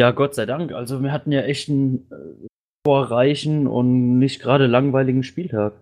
Ja, 0.00 0.10
Gott 0.10 0.34
sei 0.34 0.46
Dank. 0.46 0.72
Also 0.72 1.02
wir 1.02 1.12
hatten 1.12 1.30
ja 1.30 1.42
echt 1.42 1.68
einen 1.68 2.08
vorreichen 2.84 3.66
und 3.66 4.18
nicht 4.18 4.40
gerade 4.40 4.66
langweiligen 4.66 5.22
Spieltag. 5.22 5.74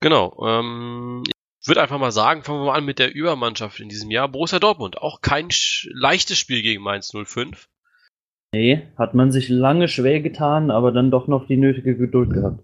Genau. 0.00 0.36
Ähm, 0.46 1.22
ich 1.60 1.68
würde 1.68 1.82
einfach 1.82 1.98
mal 1.98 2.12
sagen, 2.12 2.44
fangen 2.44 2.60
wir 2.60 2.66
mal 2.66 2.78
an 2.78 2.84
mit 2.84 2.98
der 2.98 3.14
Übermannschaft 3.14 3.80
in 3.80 3.88
diesem 3.88 4.10
Jahr. 4.10 4.28
Borussia 4.28 4.60
Dortmund. 4.60 4.98
Auch 4.98 5.20
kein 5.20 5.48
leichtes 5.92 6.38
Spiel 6.38 6.62
gegen 6.62 6.82
Mainz 6.82 7.12
05. 7.12 7.68
Nee, 8.52 8.86
hat 8.96 9.14
man 9.14 9.32
sich 9.32 9.48
lange 9.48 9.88
schwer 9.88 10.20
getan, 10.20 10.70
aber 10.70 10.92
dann 10.92 11.10
doch 11.10 11.26
noch 11.26 11.46
die 11.46 11.56
nötige 11.56 11.96
Geduld 11.96 12.32
gehabt. 12.32 12.62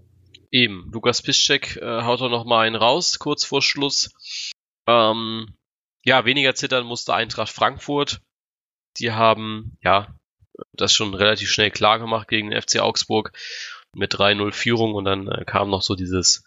Eben. 0.50 0.90
Lukas 0.92 1.22
Piszczek 1.22 1.78
äh, 1.78 2.02
haut 2.02 2.20
doch 2.20 2.30
noch 2.30 2.44
mal 2.44 2.66
einen 2.66 2.76
raus, 2.76 3.18
kurz 3.18 3.44
vor 3.44 3.62
Schluss. 3.62 4.12
Ähm, 4.86 5.56
ja, 6.04 6.24
weniger 6.24 6.54
zittern 6.54 6.86
musste 6.86 7.14
Eintracht 7.14 7.50
Frankfurt. 7.50 8.20
Die 8.98 9.12
haben, 9.12 9.76
ja, 9.82 10.14
das 10.72 10.92
schon 10.92 11.14
relativ 11.14 11.50
schnell 11.50 11.70
klar 11.70 11.98
gemacht 11.98 12.28
gegen 12.28 12.50
den 12.50 12.60
FC 12.60 12.80
Augsburg 12.80 13.32
mit 13.94 14.14
3-0 14.14 14.52
Führung 14.52 14.94
und 14.94 15.04
dann 15.04 15.28
äh, 15.28 15.44
kam 15.44 15.70
noch 15.70 15.82
so 15.82 15.94
dieses 15.94 16.44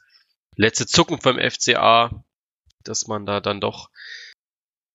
letzte 0.55 0.87
Zucken 0.87 1.21
vom 1.21 1.39
FCA, 1.39 2.23
dass 2.83 3.07
man 3.07 3.25
da 3.25 3.39
dann 3.39 3.61
doch 3.61 3.89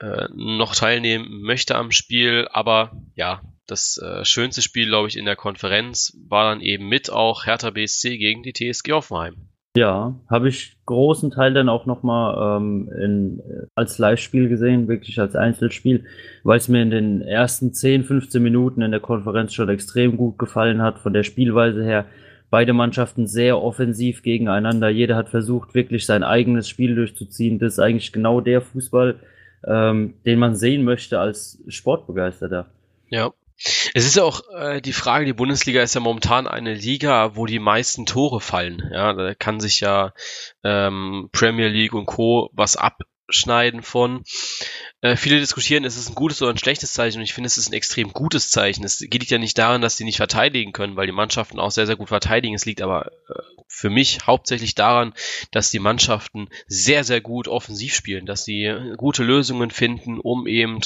äh, 0.01 0.29
noch 0.35 0.75
teilnehmen 0.75 1.43
möchte 1.43 1.77
am 1.77 1.93
Spiel. 1.93 2.49
Aber 2.51 2.93
ja, 3.15 3.43
das 3.67 3.99
äh, 3.99 4.25
schönste 4.25 4.63
Spiel, 4.63 4.87
glaube 4.87 5.09
ich, 5.09 5.17
in 5.17 5.27
der 5.27 5.37
Konferenz 5.37 6.17
war 6.29 6.49
dann 6.49 6.61
eben 6.61 6.89
mit 6.89 7.11
auch 7.11 7.47
Hertha 7.47 7.71
BSC 7.71 8.19
gegen 8.19 8.43
die 8.43 8.53
TSG 8.53 8.93
Offenheim. 8.93 9.49
Ja, 9.77 10.17
habe 10.29 10.49
ich 10.49 10.77
großen 10.87 11.31
Teil 11.31 11.55
dann 11.55 11.69
auch 11.69 11.87
nochmal 11.87 12.59
ähm, 12.59 12.91
in, 13.01 13.43
als 13.77 13.99
Live-Spiel 13.99 14.49
gesehen, 14.49 14.89
wirklich 14.89 15.21
als 15.21 15.37
Einzelspiel, 15.37 16.07
weil 16.43 16.59
es 16.59 16.67
mir 16.67 16.83
in 16.83 16.91
den 16.91 17.23
ersten 17.23 17.73
10, 17.73 18.03
15 18.03 18.43
Minuten 18.43 18.83
in 18.83 18.91
der 18.91 18.99
Konferenz 18.99 19.55
schon 19.55 19.69
extrem 19.69 20.17
gut 20.17 20.39
gefallen 20.39 20.83
hat, 20.83 20.99
von 20.99 21.13
der 21.13 21.23
Spielweise 21.23 21.85
her. 21.85 22.07
Beide 22.51 22.73
Mannschaften 22.73 23.29
sehr 23.29 23.63
offensiv 23.63 24.25
gegeneinander. 24.25 24.89
Jeder 24.89 25.15
hat 25.15 25.29
versucht, 25.29 25.73
wirklich 25.73 26.05
sein 26.05 26.25
eigenes 26.25 26.69
Spiel 26.69 26.97
durchzuziehen. 26.97 27.61
Das 27.61 27.75
ist 27.75 27.79
eigentlich 27.79 28.13
genau 28.13 28.41
der 28.41 28.63
Fußball, 28.63 29.21
ähm, 29.69 30.15
den 30.27 30.41
man 30.41 30.57
sehen 30.57 30.83
möchte 30.83 31.21
als 31.21 31.63
Sportbegeisterter. 31.69 32.67
Ja, 33.09 33.31
es 33.95 34.07
ist 34.07 34.19
auch 34.19 34.43
äh, 34.55 34.81
die 34.81 34.93
Frage, 34.93 35.27
die 35.27 35.33
Bundesliga 35.33 35.83
ist 35.83 35.95
ja 35.95 36.01
momentan 36.01 36.47
eine 36.47 36.75
Liga, 36.75 37.37
wo 37.37 37.47
die 37.47 37.59
meisten 37.59 38.07
Tore 38.07 38.41
fallen. 38.41 38.89
Ja, 38.93 39.13
da 39.13 39.35
kann 39.35 39.61
sich 39.61 39.81
ja 39.81 40.13
ähm, 40.65 41.29
Premier 41.33 41.69
League 41.69 41.93
und 41.93 42.07
Co. 42.07 42.51
was 42.53 42.77
abschneiden 42.77 43.83
von. 43.83 44.25
Äh, 45.03 45.17
viele 45.17 45.39
diskutieren, 45.41 45.85
ist 45.85 45.97
es 45.97 46.09
ein 46.09 46.15
gutes 46.15 46.41
oder 46.41 46.53
ein 46.53 46.59
schlechtes 46.59 46.93
Zeichen 46.93 47.19
und 47.19 47.25
ich 47.25 47.35
finde, 47.35 47.49
es 47.49 47.59
ist 47.59 47.71
ein 47.71 47.75
extrem 47.75 48.13
gutes 48.13 48.51
Zeichen. 48.51 48.85
Es 48.85 48.99
geht 48.99 49.25
ja 49.31 49.39
nicht 49.39 49.59
daran, 49.59 49.83
dass 49.83 49.97
sie 49.97 50.05
nicht 50.05 50.17
verteidigen 50.17 50.73
können, 50.73 50.97
weil 50.97 51.07
die 51.07 51.13
Mannschaften 51.13 51.61
auch 51.61 51.71
sehr, 51.71 51.87
sehr 51.87 51.97
gut 51.97 52.09
verteidigen. 52.09 52.55
Es 52.55 52.65
liegt 52.65 52.81
aber 52.81 53.13
äh, 53.29 53.43
für 53.69 53.91
mich 53.91 54.27
hauptsächlich 54.27 54.75
daran, 54.75 55.13
dass 55.51 55.71
die 55.71 55.79
Mannschaften 55.79 56.49
sehr, 56.67 57.05
sehr 57.05 57.21
gut 57.21 57.47
offensiv 57.47 57.95
spielen, 57.95 58.25
dass 58.25 58.45
sie 58.45 58.75
gute 58.97 59.23
Lösungen 59.23 59.71
finden, 59.71 60.19
um 60.19 60.47
eben, 60.47 60.81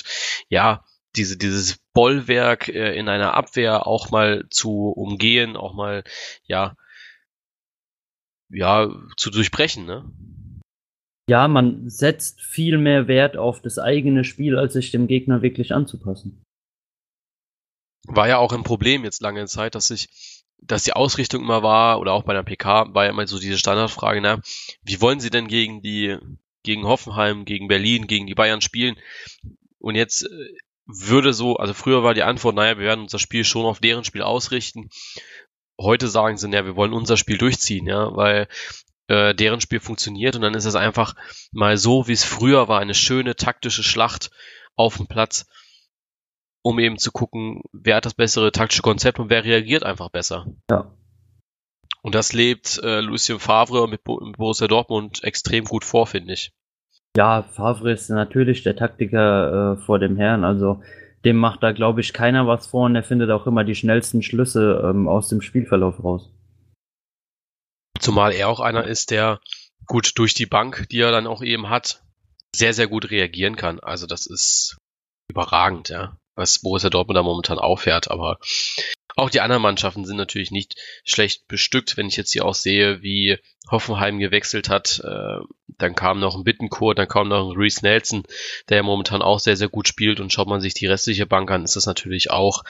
ja, 0.48 0.84
diese, 1.16 1.36
dieses 1.36 1.78
Bollwerk 1.92 2.68
äh, 2.68 2.96
in 2.98 3.08
einer 3.08 3.34
Abwehr 3.34 3.86
auch 3.86 4.10
mal 4.10 4.46
zu 4.50 4.88
umgehen, 4.88 5.56
auch 5.56 5.74
mal, 5.74 6.04
ja, 6.44 6.76
ja, 8.50 8.90
zu 9.16 9.30
durchbrechen, 9.30 9.84
ne? 9.84 10.10
Ja, 11.28 11.48
man 11.48 11.88
setzt 11.88 12.42
viel 12.42 12.76
mehr 12.76 13.08
Wert 13.08 13.36
auf 13.36 13.62
das 13.62 13.78
eigene 13.78 14.24
Spiel, 14.24 14.58
als 14.58 14.74
sich 14.74 14.90
dem 14.90 15.06
Gegner 15.06 15.40
wirklich 15.40 15.74
anzupassen. 15.74 16.42
War 18.06 18.28
ja 18.28 18.36
auch 18.36 18.52
ein 18.52 18.62
Problem 18.62 19.04
jetzt 19.04 19.22
lange 19.22 19.46
Zeit, 19.46 19.74
dass 19.74 19.86
sich, 19.86 20.44
dass 20.58 20.84
die 20.84 20.92
Ausrichtung 20.92 21.42
immer 21.42 21.62
war, 21.62 21.98
oder 21.98 22.12
auch 22.12 22.24
bei 22.24 22.34
der 22.34 22.42
PK, 22.42 22.94
war 22.94 23.04
ja 23.04 23.10
immer 23.10 23.26
so 23.26 23.38
diese 23.38 23.56
Standardfrage, 23.56 24.20
na, 24.20 24.40
wie 24.82 25.00
wollen 25.00 25.20
sie 25.20 25.30
denn 25.30 25.48
gegen 25.48 25.80
die, 25.80 26.18
gegen 26.62 26.84
Hoffenheim, 26.84 27.46
gegen 27.46 27.68
Berlin, 27.68 28.06
gegen 28.06 28.26
die 28.26 28.34
Bayern 28.34 28.60
spielen? 28.60 28.96
Und 29.78 29.94
jetzt 29.94 30.24
äh, 30.24 30.58
würde 30.86 31.32
so, 31.32 31.56
also 31.56 31.74
früher 31.74 32.02
war 32.02 32.14
die 32.14 32.22
Antwort, 32.22 32.54
naja, 32.54 32.78
wir 32.78 32.86
werden 32.86 33.02
unser 33.02 33.18
Spiel 33.18 33.44
schon 33.44 33.66
auf 33.66 33.80
deren 33.80 34.04
Spiel 34.04 34.22
ausrichten. 34.22 34.90
Heute 35.80 36.08
sagen 36.08 36.36
sie, 36.36 36.48
naja, 36.48 36.64
wir 36.64 36.76
wollen 36.76 36.92
unser 36.92 37.16
Spiel 37.16 37.38
durchziehen, 37.38 37.86
ja, 37.86 38.14
weil 38.14 38.48
äh, 39.08 39.34
deren 39.34 39.60
Spiel 39.60 39.80
funktioniert 39.80 40.36
und 40.36 40.42
dann 40.42 40.54
ist 40.54 40.64
es 40.64 40.74
einfach 40.74 41.14
mal 41.52 41.76
so, 41.76 42.06
wie 42.08 42.12
es 42.12 42.24
früher 42.24 42.68
war, 42.68 42.80
eine 42.80 42.94
schöne 42.94 43.36
taktische 43.36 43.82
Schlacht 43.82 44.30
auf 44.76 44.96
dem 44.96 45.06
Platz, 45.06 45.46
um 46.62 46.78
eben 46.78 46.98
zu 46.98 47.12
gucken, 47.12 47.62
wer 47.72 47.96
hat 47.96 48.06
das 48.06 48.14
bessere 48.14 48.52
taktische 48.52 48.82
Konzept 48.82 49.18
und 49.18 49.30
wer 49.30 49.44
reagiert 49.44 49.82
einfach 49.82 50.10
besser. 50.10 50.46
Ja. 50.70 50.94
Und 52.02 52.14
das 52.14 52.32
lebt 52.34 52.78
äh, 52.82 53.00
Lucien 53.00 53.40
Favre 53.40 53.88
mit, 53.88 54.04
Bo 54.04 54.20
mit 54.20 54.36
Borussia 54.36 54.68
Dortmund 54.68 55.24
extrem 55.24 55.64
gut 55.64 55.84
vor, 55.84 56.06
finde 56.06 56.34
ich. 56.34 56.52
Ja, 57.16 57.42
Favre 57.42 57.92
ist 57.92 58.08
natürlich 58.10 58.62
der 58.62 58.76
Taktiker 58.76 59.74
äh, 59.74 59.76
vor 59.76 59.98
dem 59.98 60.16
Herrn. 60.16 60.44
Also 60.44 60.82
dem 61.24 61.36
macht 61.36 61.62
da, 61.62 61.72
glaube 61.72 62.00
ich, 62.00 62.12
keiner 62.12 62.46
was 62.46 62.66
vor 62.66 62.86
und 62.86 62.96
er 62.96 63.04
findet 63.04 63.30
auch 63.30 63.46
immer 63.46 63.64
die 63.64 63.74
schnellsten 63.74 64.22
Schlüsse 64.22 64.82
ähm, 64.84 65.08
aus 65.08 65.28
dem 65.28 65.40
Spielverlauf 65.40 66.02
raus. 66.02 66.30
Zumal 67.98 68.32
er 68.32 68.48
auch 68.48 68.60
einer 68.60 68.84
ist, 68.84 69.10
der 69.10 69.40
gut 69.86 70.18
durch 70.18 70.34
die 70.34 70.46
Bank, 70.46 70.88
die 70.90 71.00
er 71.00 71.12
dann 71.12 71.26
auch 71.26 71.42
eben 71.42 71.70
hat, 71.70 72.02
sehr, 72.54 72.74
sehr 72.74 72.88
gut 72.88 73.10
reagieren 73.10 73.56
kann. 73.56 73.80
Also 73.80 74.06
das 74.06 74.26
ist 74.26 74.76
überragend, 75.30 75.88
ja, 75.88 76.16
was 76.34 76.58
Borussia 76.60 76.90
Dortmund 76.90 77.16
da 77.16 77.22
momentan 77.22 77.58
auffährt. 77.58 78.10
Aber 78.10 78.38
auch 79.16 79.30
die 79.30 79.40
anderen 79.40 79.62
Mannschaften 79.62 80.04
sind 80.04 80.16
natürlich 80.16 80.50
nicht 80.50 80.76
schlecht 81.04 81.46
bestückt. 81.46 81.96
Wenn 81.96 82.06
ich 82.06 82.16
jetzt 82.16 82.32
hier 82.32 82.44
auch 82.44 82.54
sehe, 82.54 83.02
wie 83.02 83.38
Hoffenheim 83.70 84.18
gewechselt 84.18 84.68
hat, 84.68 85.00
äh, 85.04 85.38
dann 85.78 85.94
kam 85.94 86.20
noch 86.20 86.36
ein 86.36 86.44
Bittencourt, 86.44 86.98
dann 86.98 87.08
kam 87.08 87.28
noch 87.28 87.50
ein 87.50 87.56
Reese 87.56 87.80
Nelson, 87.82 88.24
der 88.68 88.78
ja 88.78 88.82
momentan 88.82 89.22
auch 89.22 89.40
sehr, 89.40 89.56
sehr 89.56 89.68
gut 89.68 89.88
spielt. 89.88 90.20
Und 90.20 90.32
schaut 90.32 90.48
man 90.48 90.60
sich 90.60 90.74
die 90.74 90.86
restliche 90.86 91.26
Bank 91.26 91.50
an, 91.50 91.64
ist 91.64 91.76
das 91.76 91.86
natürlich 91.86 92.30
auch 92.30 92.64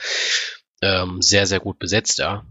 ähm, 0.81 1.21
sehr, 1.21 1.47
sehr 1.47 1.59
gut 1.59 1.79
besetzt, 1.79 2.19
ja. 2.19 2.45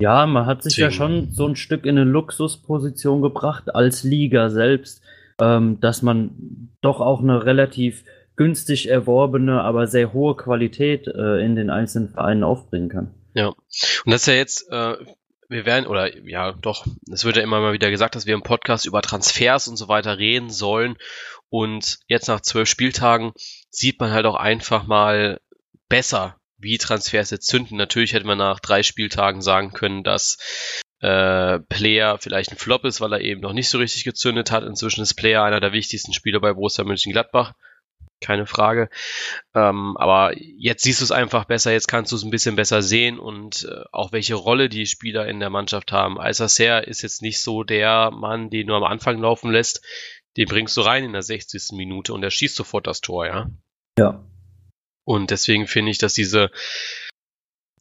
Ja, 0.00 0.24
man 0.26 0.46
hat 0.46 0.62
sich 0.62 0.76
Deswegen. 0.76 0.90
ja 0.90 0.96
schon 0.96 1.30
so 1.32 1.46
ein 1.46 1.56
Stück 1.56 1.84
in 1.84 1.98
eine 1.98 2.08
Luxusposition 2.08 3.20
gebracht 3.20 3.74
als 3.74 4.02
Liga 4.02 4.48
selbst, 4.48 5.02
ähm, 5.40 5.78
dass 5.80 6.00
man 6.00 6.70
doch 6.80 7.00
auch 7.00 7.20
eine 7.20 7.44
relativ 7.44 8.04
günstig 8.40 8.88
erworbene, 8.88 9.60
aber 9.60 9.86
sehr 9.86 10.14
hohe 10.14 10.34
Qualität 10.34 11.06
äh, 11.06 11.44
in 11.44 11.56
den 11.56 11.68
einzelnen 11.68 12.08
Vereinen 12.08 12.42
aufbringen 12.42 12.88
kann. 12.88 13.14
Ja, 13.34 13.48
und 13.48 13.56
das 14.06 14.22
ist 14.22 14.26
ja 14.28 14.32
jetzt, 14.32 14.72
äh, 14.72 14.96
wir 15.50 15.66
werden, 15.66 15.86
oder 15.86 16.16
ja, 16.26 16.52
doch, 16.52 16.86
es 17.12 17.26
wird 17.26 17.36
ja 17.36 17.42
immer 17.42 17.60
mal 17.60 17.74
wieder 17.74 17.90
gesagt, 17.90 18.14
dass 18.14 18.24
wir 18.24 18.32
im 18.32 18.42
Podcast 18.42 18.86
über 18.86 19.02
Transfers 19.02 19.68
und 19.68 19.76
so 19.76 19.88
weiter 19.88 20.16
reden 20.16 20.48
sollen. 20.48 20.96
Und 21.50 21.98
jetzt 22.06 22.28
nach 22.28 22.40
zwölf 22.40 22.66
Spieltagen 22.66 23.32
sieht 23.68 24.00
man 24.00 24.10
halt 24.10 24.24
auch 24.24 24.36
einfach 24.36 24.86
mal 24.86 25.38
besser, 25.90 26.36
wie 26.56 26.78
Transfers 26.78 27.28
jetzt 27.28 27.46
zünden. 27.46 27.76
Natürlich 27.76 28.14
hätte 28.14 28.26
man 28.26 28.38
nach 28.38 28.60
drei 28.60 28.82
Spieltagen 28.82 29.42
sagen 29.42 29.74
können, 29.74 30.02
dass 30.02 30.38
äh, 31.00 31.58
Player 31.58 32.16
vielleicht 32.18 32.52
ein 32.52 32.58
Flop 32.58 32.86
ist, 32.86 33.02
weil 33.02 33.12
er 33.12 33.20
eben 33.20 33.42
noch 33.42 33.52
nicht 33.52 33.68
so 33.68 33.76
richtig 33.76 34.04
gezündet 34.04 34.50
hat. 34.50 34.64
Inzwischen 34.64 35.02
ist 35.02 35.12
Player 35.12 35.42
einer 35.42 35.60
der 35.60 35.74
wichtigsten 35.74 36.14
Spieler 36.14 36.40
bei 36.40 36.54
Borussia 36.54 36.84
Mönchengladbach 36.84 37.52
keine 38.20 38.46
Frage. 38.46 38.88
Ähm, 39.54 39.96
aber 39.96 40.32
jetzt 40.36 40.82
siehst 40.82 41.00
du 41.00 41.04
es 41.04 41.10
einfach 41.10 41.44
besser, 41.44 41.72
jetzt 41.72 41.88
kannst 41.88 42.12
du 42.12 42.16
es 42.16 42.22
ein 42.22 42.30
bisschen 42.30 42.56
besser 42.56 42.82
sehen 42.82 43.18
und 43.18 43.64
äh, 43.64 43.84
auch 43.92 44.12
welche 44.12 44.34
Rolle 44.34 44.68
die 44.68 44.86
Spieler 44.86 45.26
in 45.26 45.40
der 45.40 45.50
Mannschaft 45.50 45.92
haben. 45.92 46.18
Alsacer 46.18 46.86
ist 46.86 47.02
jetzt 47.02 47.22
nicht 47.22 47.40
so 47.40 47.64
der 47.64 48.10
Mann, 48.10 48.50
den 48.50 48.66
du 48.66 48.74
am 48.74 48.84
Anfang 48.84 49.18
laufen 49.18 49.50
lässt, 49.50 49.84
den 50.36 50.46
bringst 50.46 50.76
du 50.76 50.82
rein 50.82 51.04
in 51.04 51.12
der 51.12 51.22
60. 51.22 51.72
Minute 51.72 52.12
und 52.12 52.22
er 52.22 52.30
schießt 52.30 52.54
sofort 52.54 52.86
das 52.86 53.00
Tor, 53.00 53.26
ja. 53.26 53.50
Ja. 53.98 54.24
Und 55.04 55.30
deswegen 55.30 55.66
finde 55.66 55.90
ich, 55.90 55.98
dass 55.98 56.12
diese, 56.12 56.50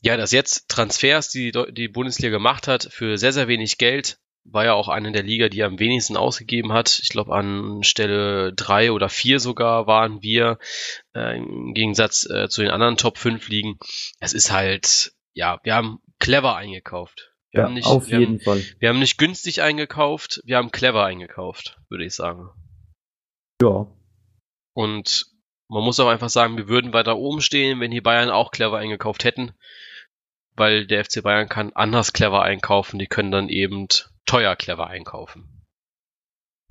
ja, 0.02 0.18
dass 0.18 0.32
jetzt 0.32 0.68
Transfers, 0.70 1.30
die 1.30 1.52
die 1.72 1.88
Bundesliga 1.88 2.32
gemacht 2.32 2.68
hat, 2.68 2.88
für 2.92 3.18
sehr, 3.18 3.34
sehr 3.34 3.48
wenig 3.48 3.78
Geld 3.78 4.20
war 4.52 4.66
ja 4.66 4.74
auch 4.74 4.88
eine 4.88 5.12
der 5.12 5.24
Liga, 5.24 5.50
die 5.50 5.64
am 5.64 5.80
wenigsten 5.80 6.18
ausgegeben 6.18 6.74
hat. 6.74 7.00
Ich 7.02 7.10
glaube, 7.10 7.34
an 7.34 7.84
Stelle 7.84 8.54
drei 8.54 8.92
oder 8.92 9.10
vier 9.10 9.40
sogar 9.40 9.88
waren 9.88 10.22
wir, 10.22 10.58
äh, 11.16 11.38
im 11.38 11.74
Gegensatz 11.74 12.30
äh, 12.30 12.50
zu 12.50 12.62
den 12.62 12.72
anderen 12.72 12.98
Top 12.98 13.18
5 13.18 13.48
Ligen. 13.50 13.78
Es 14.20 14.34
ist 14.34 14.52
halt, 14.52 15.14
ja, 15.34 15.60
wir 15.64 15.76
haben 15.76 16.00
clever 16.20 16.56
eingekauft. 16.56 17.34
Wir 17.52 17.62
ja, 17.62 17.66
haben 17.66 17.74
nicht, 17.74 17.88
auf 17.88 18.08
jeden 18.08 18.36
haben, 18.36 18.40
Fall. 18.42 18.64
Wir 18.80 18.90
haben 18.90 19.00
nicht 19.00 19.18
günstig 19.18 19.62
eingekauft, 19.62 20.42
wir 20.46 20.58
haben 20.58 20.72
clever 20.72 21.06
eingekauft, 21.06 21.80
würde 21.90 22.06
ich 22.06 22.14
sagen. 22.14 22.50
Ja. 23.62 23.88
Und 24.74 25.26
man 25.68 25.84
muss 25.84 26.00
auch 26.00 26.08
einfach 26.08 26.30
sagen, 26.30 26.58
wir 26.58 26.68
würden 26.68 26.94
weiter 26.94 27.18
oben 27.18 27.42
stehen, 27.42 27.80
wenn 27.80 27.92
die 27.92 28.02
Bayern 28.02 28.30
auch 28.30 28.52
clever 28.52 28.78
eingekauft 28.78 29.24
hätten. 29.24 29.52
Weil 30.56 30.88
der 30.88 31.06
FC 31.06 31.24
Bayern 31.24 31.48
kann 31.48 31.72
anders 31.74 32.12
clever 32.12 32.42
einkaufen, 32.42 33.00
die 33.00 33.08
können 33.08 33.32
dann 33.32 33.50
eben 33.50 33.88
teuer 34.26 34.56
clever 34.56 34.88
einkaufen. 34.88 35.60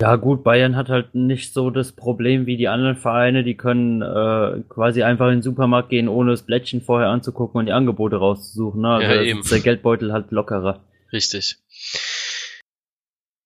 Ja, 0.01 0.15
gut, 0.15 0.45
Bayern 0.45 0.77
hat 0.77 0.87
halt 0.87 1.13
nicht 1.13 1.53
so 1.53 1.69
das 1.71 1.91
Problem 1.91 2.45
wie 2.45 2.55
die 2.55 2.69
anderen 2.69 2.95
Vereine. 2.95 3.43
Die 3.43 3.57
können 3.57 4.01
äh, 4.01 4.63
quasi 4.69 5.03
einfach 5.03 5.27
in 5.27 5.37
den 5.37 5.41
Supermarkt 5.41 5.89
gehen, 5.89 6.07
ohne 6.07 6.31
das 6.31 6.43
Blättchen 6.43 6.81
vorher 6.81 7.09
anzugucken 7.09 7.59
und 7.59 7.65
die 7.65 7.73
Angebote 7.73 8.15
rauszusuchen. 8.15 8.81
Ne? 8.81 8.89
Also 8.89 9.13
ja, 9.13 9.21
eben. 9.21 9.41
ist 9.41 9.51
der 9.51 9.59
Geldbeutel 9.59 10.13
halt 10.13 10.31
lockerer. 10.31 10.85
Richtig. 11.11 11.57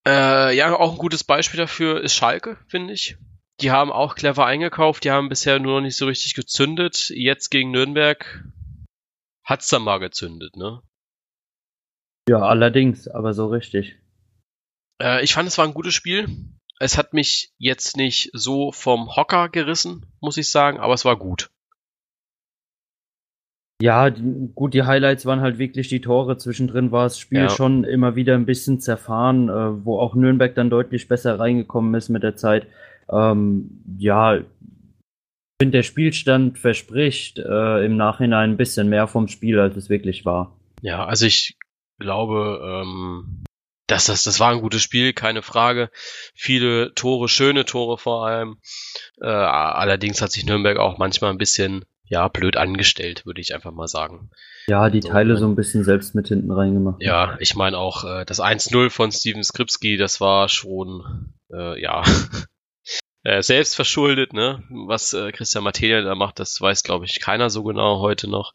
Äh, 0.06 0.56
ja, 0.56 0.72
auch 0.78 0.92
ein 0.92 0.98
gutes 0.98 1.24
Beispiel 1.24 1.58
dafür 1.58 2.00
ist 2.00 2.14
Schalke, 2.14 2.56
finde 2.68 2.92
ich. 2.92 3.16
Die 3.60 3.72
haben 3.72 3.90
auch 3.90 4.14
clever 4.14 4.46
eingekauft, 4.46 5.04
die 5.04 5.10
haben 5.10 5.28
bisher 5.28 5.58
nur 5.58 5.76
noch 5.76 5.80
nicht 5.80 5.96
so 5.96 6.06
richtig 6.06 6.34
gezündet. 6.34 7.10
Jetzt 7.10 7.50
gegen 7.50 7.70
Nürnberg 7.70 8.44
hat's 9.44 9.68
dann 9.68 9.82
mal 9.82 9.98
gezündet, 9.98 10.56
ne? 10.56 10.82
Ja, 12.28 12.38
allerdings, 12.38 13.08
aber 13.08 13.34
so 13.34 13.46
richtig. 13.46 13.96
Äh, 15.02 15.22
ich 15.22 15.34
fand, 15.34 15.48
es 15.48 15.58
war 15.58 15.66
ein 15.66 15.74
gutes 15.74 15.94
Spiel. 15.94 16.28
Es 16.80 16.98
hat 16.98 17.12
mich 17.12 17.52
jetzt 17.58 17.96
nicht 17.96 18.30
so 18.32 18.72
vom 18.72 19.14
Hocker 19.14 19.48
gerissen, 19.48 20.06
muss 20.20 20.36
ich 20.36 20.48
sagen, 20.48 20.78
aber 20.78 20.94
es 20.94 21.04
war 21.04 21.16
gut. 21.16 21.50
Ja, 23.82 24.08
die, 24.10 24.50
gut, 24.54 24.72
die 24.72 24.84
Highlights 24.84 25.26
waren 25.26 25.40
halt 25.40 25.58
wirklich 25.58 25.88
die 25.88 26.00
Tore. 26.00 26.38
Zwischendrin 26.38 26.90
war 26.90 27.04
das 27.04 27.18
Spiel 27.18 27.40
ja. 27.40 27.48
schon 27.50 27.84
immer 27.84 28.16
wieder 28.16 28.34
ein 28.34 28.46
bisschen 28.46 28.80
zerfahren, 28.80 29.48
äh, 29.48 29.84
wo 29.84 29.98
auch 29.98 30.14
Nürnberg 30.14 30.54
dann 30.54 30.70
deutlich 30.70 31.08
besser 31.08 31.38
reingekommen 31.38 31.94
ist 31.94 32.08
mit 32.08 32.22
der 32.22 32.36
Zeit. 32.36 32.66
Ähm, 33.10 33.82
ja, 33.98 34.36
ich 34.36 34.44
finde, 35.60 35.78
der 35.78 35.82
Spielstand 35.82 36.58
verspricht 36.58 37.38
äh, 37.38 37.84
im 37.84 37.96
Nachhinein 37.96 38.50
ein 38.50 38.56
bisschen 38.56 38.88
mehr 38.88 39.06
vom 39.06 39.28
Spiel, 39.28 39.60
als 39.60 39.76
es 39.76 39.90
wirklich 39.90 40.24
war. 40.24 40.56
Ja, 40.80 41.04
also 41.04 41.26
ich 41.26 41.56
glaube, 41.98 42.60
ähm, 42.62 43.44
das, 43.86 44.06
das, 44.06 44.24
das 44.24 44.40
war 44.40 44.50
ein 44.50 44.62
gutes 44.62 44.82
Spiel, 44.82 45.12
keine 45.12 45.42
Frage. 45.42 45.90
Viele 46.34 46.94
Tore, 46.94 47.28
schöne 47.28 47.64
Tore 47.64 47.98
vor 47.98 48.26
allem. 48.26 48.58
Äh, 49.20 49.26
allerdings 49.26 50.22
hat 50.22 50.32
sich 50.32 50.46
Nürnberg 50.46 50.78
auch 50.78 50.98
manchmal 50.98 51.30
ein 51.30 51.38
bisschen 51.38 51.84
ja, 52.06 52.28
blöd 52.28 52.56
angestellt, 52.56 53.24
würde 53.26 53.40
ich 53.40 53.54
einfach 53.54 53.72
mal 53.72 53.88
sagen. 53.88 54.30
Ja, 54.66 54.88
die 54.90 55.00
Teile 55.00 55.36
so 55.36 55.46
ein 55.46 55.56
bisschen 55.56 55.84
selbst 55.84 56.14
mit 56.14 56.28
hinten 56.28 56.50
reingemacht. 56.50 57.02
Ja, 57.02 57.36
ich 57.40 57.54
meine 57.54 57.78
auch 57.78 58.04
äh, 58.04 58.24
das 58.24 58.40
1-0 58.40 58.90
von 58.90 59.10
Steven 59.12 59.42
Skripski, 59.42 59.96
das 59.96 60.20
war 60.20 60.48
schon, 60.48 61.34
äh, 61.52 61.80
ja, 61.80 62.02
äh, 63.24 63.42
selbst 63.42 63.74
verschuldet, 63.74 64.32
ne? 64.32 64.62
Was 64.70 65.12
äh, 65.12 65.32
Christian 65.32 65.64
Matelia 65.64 66.02
da 66.02 66.14
macht, 66.14 66.38
das 66.40 66.60
weiß, 66.60 66.82
glaube 66.82 67.04
ich, 67.04 67.20
keiner 67.20 67.50
so 67.50 67.62
genau 67.64 68.00
heute 68.00 68.28
noch. 68.28 68.54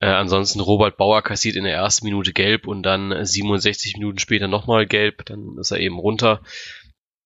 Äh, 0.00 0.06
ansonsten 0.06 0.60
Robert 0.60 0.96
Bauer 0.96 1.22
kassiert 1.22 1.56
in 1.56 1.64
der 1.64 1.74
ersten 1.74 2.06
Minute 2.06 2.32
gelb 2.32 2.66
und 2.66 2.82
dann 2.82 3.24
67 3.24 3.96
Minuten 3.96 4.18
später 4.18 4.48
nochmal 4.48 4.86
gelb, 4.86 5.24
dann 5.26 5.56
ist 5.58 5.70
er 5.70 5.80
eben 5.80 5.98
runter. 5.98 6.42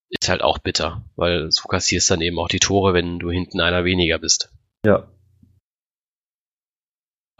Ist 0.08 0.28
halt 0.28 0.42
auch 0.42 0.58
bitter, 0.58 1.04
weil 1.16 1.50
so 1.50 1.68
kassierst 1.68 2.10
dann 2.10 2.20
eben 2.20 2.38
auch 2.38 2.48
die 2.48 2.58
Tore, 2.58 2.94
wenn 2.94 3.18
du 3.18 3.30
hinten 3.30 3.60
einer 3.60 3.84
weniger 3.84 4.18
bist. 4.18 4.52
Ja, 4.84 5.08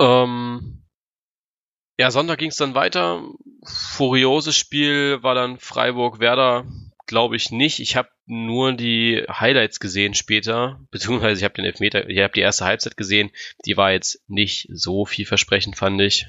ähm, 0.00 0.82
ja, 2.00 2.10
Sonntag 2.10 2.38
ging 2.38 2.48
es 2.48 2.56
dann 2.56 2.74
weiter. 2.74 3.22
Furioses 3.64 4.56
Spiel 4.56 5.22
war 5.22 5.34
dann 5.34 5.58
Freiburg-Werder, 5.58 6.64
glaube 7.06 7.36
ich 7.36 7.50
nicht. 7.50 7.80
Ich 7.80 7.96
habe 7.96 8.08
nur 8.30 8.72
die 8.72 9.24
Highlights 9.28 9.80
gesehen 9.80 10.14
später, 10.14 10.80
beziehungsweise 10.92 11.40
ich 11.40 11.44
habe 11.44 11.54
den 11.54 11.64
Elfmeter, 11.64 12.08
ich 12.08 12.20
habe 12.20 12.32
die 12.32 12.40
erste 12.40 12.64
Halbzeit 12.64 12.96
gesehen. 12.96 13.30
Die 13.66 13.76
war 13.76 13.92
jetzt 13.92 14.22
nicht 14.28 14.68
so 14.72 15.04
vielversprechend, 15.04 15.76
fand 15.76 16.00
ich. 16.00 16.28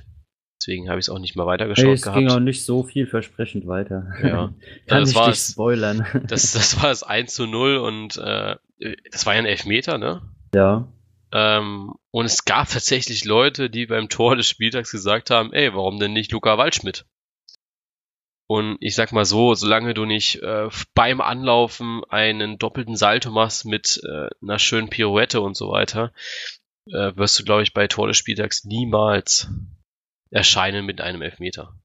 Deswegen 0.59 0.89
habe 0.89 0.99
ich 0.99 1.05
es 1.05 1.09
auch 1.09 1.19
nicht 1.19 1.35
mehr 1.35 1.45
weitergeschaut 1.45 1.85
hey, 1.85 1.93
es 1.93 2.01
gehabt. 2.01 2.17
Es 2.17 2.27
ging 2.27 2.35
auch 2.35 2.39
nicht 2.39 2.65
so 2.65 2.83
vielversprechend 2.83 3.67
weiter. 3.67 4.07
Ja. 4.23 4.53
Kann 4.87 5.01
das 5.01 5.11
ich 5.11 5.17
dich 5.17 5.35
spoilern. 5.35 6.05
Das, 6.27 6.53
das 6.53 6.81
war 6.81 6.89
das 6.89 7.03
1 7.03 7.33
zu 7.33 7.45
0 7.45 7.77
und 7.77 8.17
äh, 8.17 8.55
das 9.11 9.25
war 9.25 9.33
ja 9.33 9.39
ein 9.39 9.45
Elfmeter, 9.45 9.97
ne? 9.97 10.21
Ja. 10.55 10.87
Ähm, 11.31 11.93
und 12.09 12.25
es 12.25 12.45
gab 12.45 12.69
tatsächlich 12.69 13.25
Leute, 13.25 13.69
die 13.69 13.85
beim 13.85 14.09
Tor 14.09 14.35
des 14.35 14.47
Spieltags 14.47 14.91
gesagt 14.91 15.29
haben, 15.29 15.53
ey, 15.53 15.73
warum 15.73 15.99
denn 15.99 16.13
nicht 16.13 16.31
Luca 16.31 16.57
Waldschmidt? 16.57 17.05
Und 18.53 18.75
ich 18.81 18.95
sag 18.95 19.13
mal 19.13 19.23
so, 19.23 19.53
solange 19.53 19.93
du 19.93 20.03
nicht 20.03 20.43
äh, 20.43 20.67
beim 20.93 21.21
Anlaufen 21.21 22.03
einen 22.09 22.57
doppelten 22.57 22.97
Salto 22.97 23.31
machst 23.31 23.63
mit 23.63 24.01
äh, 24.03 24.27
einer 24.41 24.59
schönen 24.59 24.89
Pirouette 24.89 25.39
und 25.39 25.55
so 25.55 25.71
weiter, 25.71 26.11
äh, 26.87 27.15
wirst 27.15 27.39
du, 27.39 27.45
glaube 27.45 27.63
ich, 27.63 27.71
bei 27.71 27.87
Tor 27.87 28.09
des 28.09 28.17
Spieltags 28.17 28.65
niemals 28.65 29.47
erscheinen 30.31 30.85
mit 30.85 30.99
einem 30.99 31.21
Elfmeter. 31.21 31.79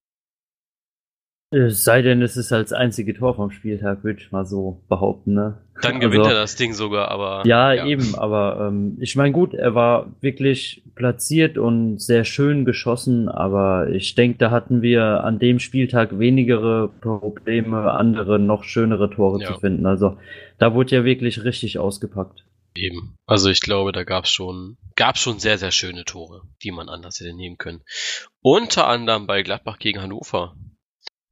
Es 1.57 1.85
sei 1.85 2.03
denn, 2.03 2.21
es 2.21 2.37
ist 2.37 2.53
als 2.53 2.73
einzige 2.73 3.15
Tor 3.15 3.35
vom 3.35 3.51
Spieltag, 3.51 4.05
würde 4.05 4.21
ich 4.21 4.31
mal 4.31 4.45
so 4.45 4.83
behaupten, 4.89 5.33
ne? 5.33 5.59
Dann 5.81 6.01
gewinnt 6.01 6.25
also, 6.25 6.35
er 6.35 6.41
das 6.41 6.57
Ding 6.57 6.73
sogar, 6.75 7.11
aber. 7.11 7.43
Ja, 7.47 7.73
ja. 7.73 7.87
eben, 7.87 8.15
aber 8.15 8.69
ähm, 8.69 8.97
ich 9.01 9.17
meine, 9.17 9.33
gut, 9.33 9.55
er 9.55 9.75
war 9.75 10.07
wirklich 10.21 10.83
platziert 10.95 11.59
und 11.59 12.01
sehr 12.01 12.25
schön 12.25 12.65
geschossen, 12.65 13.29
aber 13.29 13.89
ich 13.91 14.15
denke, 14.15 14.39
da 14.39 14.51
hatten 14.51 14.83
wir 14.83 15.25
an 15.25 15.39
dem 15.39 15.59
Spieltag 15.59 16.19
wenigere 16.19 16.89
Probleme, 16.89 17.93
andere, 17.93 18.39
noch 18.39 18.65
schönere 18.65 19.11
Tore 19.11 19.41
ja. 19.41 19.53
zu 19.53 19.61
finden. 19.61 19.87
Also 19.87 20.17
da 20.59 20.75
wurde 20.75 20.97
ja 20.97 21.05
wirklich 21.05 21.45
richtig 21.45 21.79
ausgepackt. 21.79 22.45
Eben. 22.75 23.17
Also 23.27 23.49
ich 23.49 23.61
glaube, 23.61 23.93
da 23.93 24.05
gab's 24.05 24.31
schon, 24.31 24.77
gab's 24.97 25.21
schon 25.21 25.39
sehr, 25.39 25.59
sehr 25.59 25.71
schöne 25.71 26.05
Tore, 26.05 26.43
die 26.63 26.71
man 26.71 26.89
anders 26.89 27.21
hätte 27.21 27.35
nehmen 27.35 27.57
können. 27.57 27.83
Unter 28.43 28.87
anderem 28.87 29.27
bei 29.27 29.43
Gladbach 29.43 29.79
gegen 29.79 30.03
Hannover. 30.03 30.55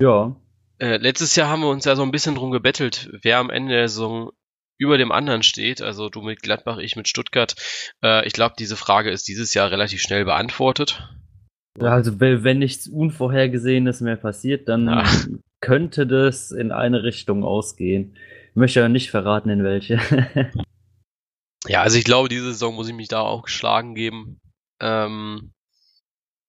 Ja. 0.00 0.36
Äh, 0.78 0.96
letztes 0.96 1.36
Jahr 1.36 1.48
haben 1.48 1.62
wir 1.62 1.68
uns 1.68 1.84
ja 1.84 1.96
so 1.96 2.02
ein 2.02 2.10
bisschen 2.10 2.34
drum 2.34 2.50
gebettelt, 2.50 3.10
wer 3.22 3.38
am 3.38 3.50
Ende 3.50 3.74
der 3.74 3.88
Saison 3.88 4.32
über 4.78 4.98
dem 4.98 5.12
anderen 5.12 5.42
steht. 5.42 5.82
Also 5.82 6.08
du 6.08 6.20
mit 6.20 6.42
Gladbach, 6.42 6.78
ich 6.78 6.96
mit 6.96 7.08
Stuttgart. 7.08 7.54
Äh, 8.02 8.26
ich 8.26 8.32
glaube, 8.32 8.56
diese 8.58 8.76
Frage 8.76 9.10
ist 9.10 9.28
dieses 9.28 9.54
Jahr 9.54 9.70
relativ 9.70 10.00
schnell 10.00 10.24
beantwortet. 10.24 11.08
Ja, 11.80 11.92
also 11.92 12.20
wenn 12.20 12.58
nichts 12.58 12.86
Unvorhergesehenes 12.86 14.00
mehr 14.00 14.16
passiert, 14.16 14.68
dann 14.68 14.86
ja. 14.86 15.04
könnte 15.60 16.06
das 16.06 16.50
in 16.50 16.72
eine 16.72 17.02
Richtung 17.02 17.44
ausgehen. 17.44 18.16
Ich 18.50 18.56
möchte 18.56 18.80
ja 18.80 18.88
nicht 18.88 19.10
verraten, 19.10 19.48
in 19.48 19.64
welche. 19.64 19.98
ja, 21.66 21.82
also 21.82 21.98
ich 21.98 22.04
glaube, 22.04 22.28
diese 22.28 22.52
Saison 22.52 22.74
muss 22.74 22.88
ich 22.88 22.94
mich 22.94 23.08
da 23.08 23.20
auch 23.20 23.42
geschlagen 23.42 23.94
geben. 23.94 24.38
Ähm, 24.80 25.53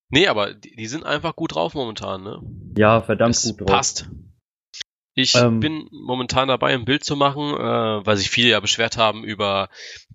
Nee, 0.08 0.28
aber 0.28 0.54
die, 0.54 0.76
die, 0.76 0.86
sind 0.86 1.04
einfach 1.04 1.34
gut 1.34 1.54
drauf 1.54 1.74
momentan, 1.74 2.22
ne? 2.22 2.40
Ja, 2.76 3.00
verdammt 3.00 3.34
es 3.34 3.42
gut 3.44 3.60
drauf. 3.60 3.76
Passt. 3.76 4.08
Ich 5.18 5.34
ähm, 5.34 5.60
bin 5.60 5.88
momentan 5.90 6.48
dabei, 6.48 6.74
ein 6.74 6.84
Bild 6.84 7.02
zu 7.02 7.16
machen, 7.16 7.54
äh, 7.54 8.06
weil 8.06 8.18
sich 8.18 8.28
viele 8.28 8.50
ja 8.50 8.60
beschwert 8.60 8.98
haben 8.98 9.24
über 9.24 9.70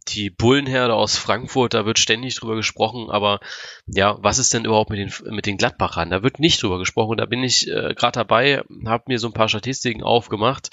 die 0.08 0.30
Bullenherde 0.30 0.94
aus 0.94 1.18
Frankfurt. 1.18 1.74
Da 1.74 1.88
wird 1.88 1.98
ständig 1.98 2.36
drüber 2.36 2.56
gesprochen, 2.56 3.10
aber 3.10 3.40
ja, 3.88 4.18
was 4.22 4.38
ist 4.38 4.54
denn 4.54 4.64
überhaupt 4.64 4.92
mit 4.92 5.00
den, 5.00 5.34
mit 5.34 5.48
den 5.48 5.58
Gladbachern? 5.58 6.12
Da 6.12 6.22
wird 6.22 6.40
nicht 6.40 6.62
drüber 6.62 6.78
gesprochen. 6.78 7.18
Da 7.18 7.26
bin 7.26 7.44
ich 7.44 7.68
äh, 7.68 7.96
gerade 7.96 8.20
dabei, 8.20 8.64
habe 8.86 9.06
mir 9.08 9.18
so 9.18 9.28
ein 9.28 9.34
paar 9.34 9.50
Statistiken 9.50 10.04
aufgemacht 10.04 10.70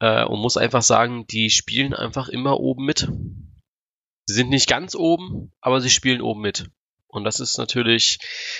äh, 0.00 0.24
und 0.24 0.40
muss 0.40 0.56
einfach 0.56 0.82
sagen, 0.82 1.26
die 1.26 1.50
spielen 1.50 1.92
einfach 1.92 2.30
immer 2.30 2.60
oben 2.60 2.86
mit. 2.86 3.06
Sie 4.24 4.34
sind 4.34 4.48
nicht 4.48 4.68
ganz 4.68 4.94
oben, 4.94 5.52
aber 5.60 5.82
sie 5.82 5.90
spielen 5.90 6.22
oben 6.22 6.40
mit. 6.40 6.70
Und 7.08 7.24
das 7.24 7.40
ist 7.40 7.58
natürlich 7.58 8.18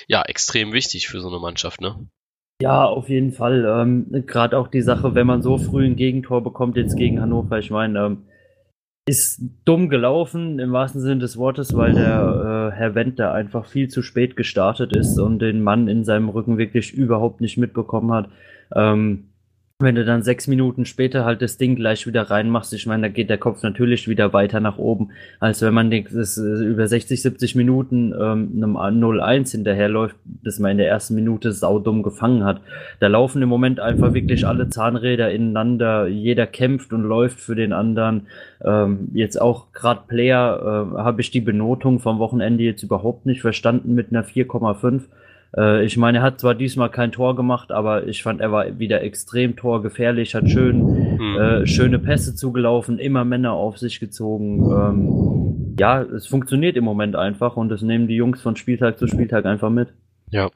ja 0.09 0.23
extrem 0.23 0.73
wichtig 0.73 1.09
für 1.09 1.21
so 1.21 1.29
eine 1.29 1.39
Mannschaft, 1.39 1.81
ne? 1.81 2.09
Ja, 2.61 2.85
auf 2.87 3.09
jeden 3.09 3.33
Fall. 3.33 3.65
Ähm, 3.65 4.25
Gerade 4.27 4.59
auch 4.59 4.69
die 4.69 4.83
Sache, 4.83 5.15
wenn 5.15 5.27
man 5.27 5.43
so 5.43 5.59
früh 5.59 5.87
ein 5.87 5.97
Gegentor 5.97 6.43
bekommt, 6.43 6.77
jetzt 6.77 6.97
gegen 6.97 7.21
Hannover, 7.21 7.59
ich 7.59 7.71
meine, 7.71 7.99
ähm, 8.05 8.25
ist 9.09 9.41
dumm 9.65 9.89
gelaufen 9.89 10.59
im 10.59 10.73
wahrsten 10.73 11.01
Sinne 11.01 11.21
des 11.21 11.39
Wortes, 11.39 11.75
weil 11.75 11.95
der 11.95 12.73
äh, 12.73 12.77
Herr 12.77 12.95
Wendt 12.95 13.19
da 13.19 13.33
einfach 13.33 13.65
viel 13.65 13.89
zu 13.89 14.03
spät 14.03 14.37
gestartet 14.37 14.95
ist 14.95 15.19
und 15.19 15.39
den 15.39 15.63
Mann 15.63 15.89
in 15.89 16.05
seinem 16.05 16.29
Rücken 16.29 16.59
wirklich 16.59 16.93
überhaupt 16.93 17.41
nicht 17.41 17.57
mitbekommen 17.57 18.13
hat. 18.13 18.29
Ähm, 18.75 19.28
wenn 19.81 19.95
du 19.95 20.05
dann 20.05 20.25
sechs 20.25 20.49
Minuten 20.49 20.87
später 20.87 21.25
halt 21.25 21.41
das 21.41 21.57
Ding 21.57 21.77
gleich 21.77 22.05
wieder 22.05 22.23
reinmachst, 22.23 22.75
ich 22.75 22.87
meine, 22.89 23.03
da 23.03 23.09
geht 23.11 23.31
der 23.31 23.39
Kopf 23.39 23.63
natürlich 23.63 24.09
wieder 24.09 24.33
weiter 24.33 24.59
nach 24.59 24.77
oben, 24.77 25.11
als 25.39 25.63
wenn 25.63 25.73
man 25.73 25.89
das 25.89 26.37
äh, 26.37 26.65
über 26.65 26.89
60, 26.89 27.23
70 27.23 27.55
Minuten 27.55 28.13
ähm, 28.13 28.77
einem 28.77 28.77
0-1 28.77 29.53
hinterherläuft, 29.53 30.17
bis 30.25 30.59
man 30.59 30.73
in 30.73 30.79
der 30.79 30.89
ersten 30.89 31.15
Minute 31.15 31.53
saudumm 31.53 32.03
gefangen 32.03 32.43
hat. 32.43 32.61
Da 32.99 33.07
laufen 33.07 33.41
im 33.41 33.49
Moment 33.49 33.79
einfach 33.79 34.15
wirklich 34.15 34.45
alle 34.45 34.69
Zahnräder 34.69 35.31
ineinander, 35.31 36.09
jeder 36.09 36.49
kämpft 36.49 36.93
und 36.93 37.05
läuft 37.05 37.39
für 37.39 37.55
den 37.55 37.73
anderen. 37.73 38.27
Ähm, 38.65 39.11
jetzt 39.15 39.41
auch 39.41 39.73
gerade 39.73 40.01
Player 40.09 40.91
äh, 40.93 40.99
habe 40.99 41.21
ich 41.21 41.31
die 41.31 41.41
Benotung 41.41 42.01
vom 42.01 42.19
Wochenende 42.19 42.65
jetzt 42.65 42.83
überhaupt 42.83 43.27
nicht 43.27 43.43
verstanden 43.43 43.95
mit 43.95 44.11
einer 44.11 44.25
4,5 44.25 45.03
äh, 45.57 45.85
ich 45.85 45.97
meine, 45.97 46.19
er 46.19 46.25
hat 46.25 46.41
zwar 46.41 46.55
diesmal 46.55 46.91
kein 46.91 47.13
Tor 47.13 47.37
gemacht, 47.37 47.71
aber 47.71 48.07
ich 48.07 48.23
fand, 48.23 48.41
er 48.41 48.53
war 48.53 48.79
wieder 48.79 49.03
extrem 49.03 49.57
torgefährlich, 49.57 50.35
hat 50.35 50.49
schön 50.49 51.17
mhm. 51.17 51.39
äh, 51.39 51.67
schöne 51.67 51.99
Pässe 51.99 52.35
zugelaufen, 52.35 52.99
immer 52.99 53.25
Männer 53.25 53.53
auf 53.53 53.79
sich 53.79 54.01
gezogen. 54.01 54.71
Ähm, 54.71 55.77
ja, 55.79 56.03
es 56.03 56.27
funktioniert 56.27 56.77
im 56.77 56.85
Moment 56.85 57.17
einfach 57.17 57.57
und 57.57 57.69
das 57.69 57.83
nehmen 57.83 58.09
die 58.09 58.17
Jungs 58.17 58.43
von 58.43 58.57
Spieltag 58.57 58.99
zu 58.99 59.07
Spieltag 59.07 59.47
einfach 59.47 59.71
mit. 59.71 59.89
Ja. 60.31 60.51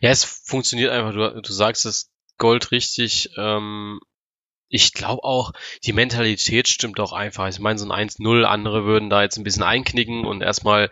Ja, 0.00 0.10
es 0.10 0.24
funktioniert 0.24 0.90
einfach, 0.90 1.12
du, 1.12 1.42
du 1.42 1.52
sagst 1.52 1.86
es 1.86 2.10
Gold 2.38 2.70
richtig. 2.70 3.30
Ähm, 3.36 4.00
ich 4.68 4.92
glaube 4.92 5.24
auch, 5.24 5.52
die 5.84 5.92
Mentalität 5.92 6.68
stimmt 6.68 7.00
auch 7.00 7.12
einfach. 7.12 7.48
Ich 7.48 7.58
meine, 7.58 7.78
so 7.78 7.90
ein 7.90 8.08
1-0, 8.08 8.44
andere 8.44 8.84
würden 8.84 9.10
da 9.10 9.22
jetzt 9.22 9.36
ein 9.36 9.44
bisschen 9.44 9.64
einknicken 9.64 10.24
und 10.24 10.42
erstmal 10.42 10.90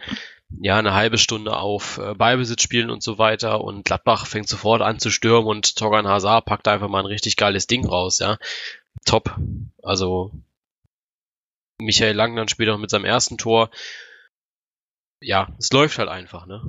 ja, 0.50 0.78
eine 0.78 0.94
halbe 0.94 1.18
Stunde 1.18 1.56
auf 1.56 1.98
äh, 1.98 2.14
Ballbesitz 2.14 2.62
spielen 2.62 2.90
und 2.90 3.02
so 3.02 3.18
weiter 3.18 3.62
und 3.62 3.84
Gladbach 3.84 4.26
fängt 4.26 4.48
sofort 4.48 4.82
an 4.82 4.98
zu 4.98 5.10
stürmen 5.10 5.46
und 5.46 5.76
Torgan 5.76 6.08
Hazard 6.08 6.46
packt 6.46 6.68
einfach 6.68 6.88
mal 6.88 7.00
ein 7.00 7.06
richtig 7.06 7.36
geiles 7.36 7.66
Ding 7.66 7.86
raus, 7.86 8.18
ja. 8.18 8.38
Top. 9.04 9.36
Also 9.82 10.32
Michael 11.80 12.16
Lang 12.16 12.34
dann 12.34 12.48
später 12.48 12.76
mit 12.78 12.90
seinem 12.90 13.04
ersten 13.04 13.38
Tor. 13.38 13.70
Ja, 15.20 15.48
es 15.58 15.72
läuft 15.72 15.98
halt 15.98 16.08
einfach, 16.08 16.46
ne? 16.46 16.62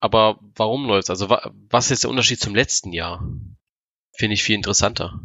Aber 0.00 0.38
warum 0.54 0.86
läuft's? 0.86 1.10
Also 1.10 1.28
was 1.28 1.90
ist 1.90 2.04
der 2.04 2.10
Unterschied 2.10 2.40
zum 2.40 2.54
letzten 2.54 2.92
Jahr? 2.92 3.26
Finde 4.12 4.34
ich 4.34 4.42
viel 4.42 4.54
interessanter. 4.54 5.20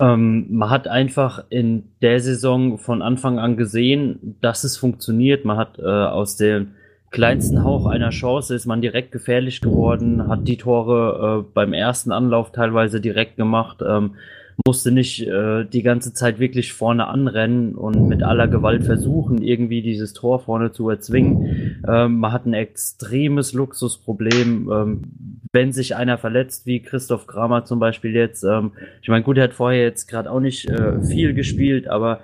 Ähm, 0.00 0.46
man 0.50 0.70
hat 0.70 0.88
einfach 0.88 1.44
in 1.50 1.90
der 2.02 2.20
Saison 2.20 2.78
von 2.78 3.02
Anfang 3.02 3.38
an 3.38 3.56
gesehen, 3.56 4.36
dass 4.40 4.64
es 4.64 4.76
funktioniert. 4.76 5.44
Man 5.44 5.56
hat 5.56 5.78
äh, 5.78 5.82
aus 5.82 6.36
dem 6.36 6.72
kleinsten 7.10 7.62
Hauch 7.62 7.86
einer 7.86 8.10
Chance 8.10 8.56
ist 8.56 8.66
man 8.66 8.82
direkt 8.82 9.12
gefährlich 9.12 9.60
geworden, 9.60 10.26
hat 10.26 10.48
die 10.48 10.56
Tore 10.56 11.44
äh, 11.46 11.50
beim 11.54 11.72
ersten 11.72 12.10
Anlauf 12.10 12.50
teilweise 12.50 13.00
direkt 13.00 13.36
gemacht. 13.36 13.82
Ähm, 13.86 14.16
musste 14.64 14.92
nicht 14.92 15.26
äh, 15.26 15.64
die 15.64 15.82
ganze 15.82 16.12
Zeit 16.12 16.38
wirklich 16.38 16.72
vorne 16.72 17.06
anrennen 17.08 17.74
und 17.74 18.08
mit 18.08 18.22
aller 18.22 18.48
Gewalt 18.48 18.84
versuchen, 18.84 19.42
irgendwie 19.42 19.82
dieses 19.82 20.12
Tor 20.12 20.40
vorne 20.40 20.72
zu 20.72 20.88
erzwingen. 20.88 21.82
Ähm, 21.88 22.18
man 22.18 22.32
hat 22.32 22.46
ein 22.46 22.54
extremes 22.54 23.52
Luxusproblem. 23.52 24.70
Ähm, 24.72 25.02
wenn 25.52 25.72
sich 25.72 25.96
einer 25.96 26.18
verletzt, 26.18 26.66
wie 26.66 26.80
Christoph 26.80 27.26
Kramer 27.26 27.64
zum 27.64 27.78
Beispiel 27.78 28.12
jetzt, 28.14 28.42
ähm, 28.44 28.72
ich 29.02 29.08
meine, 29.08 29.24
gut, 29.24 29.38
er 29.38 29.44
hat 29.44 29.54
vorher 29.54 29.82
jetzt 29.82 30.06
gerade 30.06 30.30
auch 30.30 30.40
nicht 30.40 30.68
äh, 30.68 31.02
viel 31.02 31.34
gespielt, 31.34 31.88
aber 31.88 32.20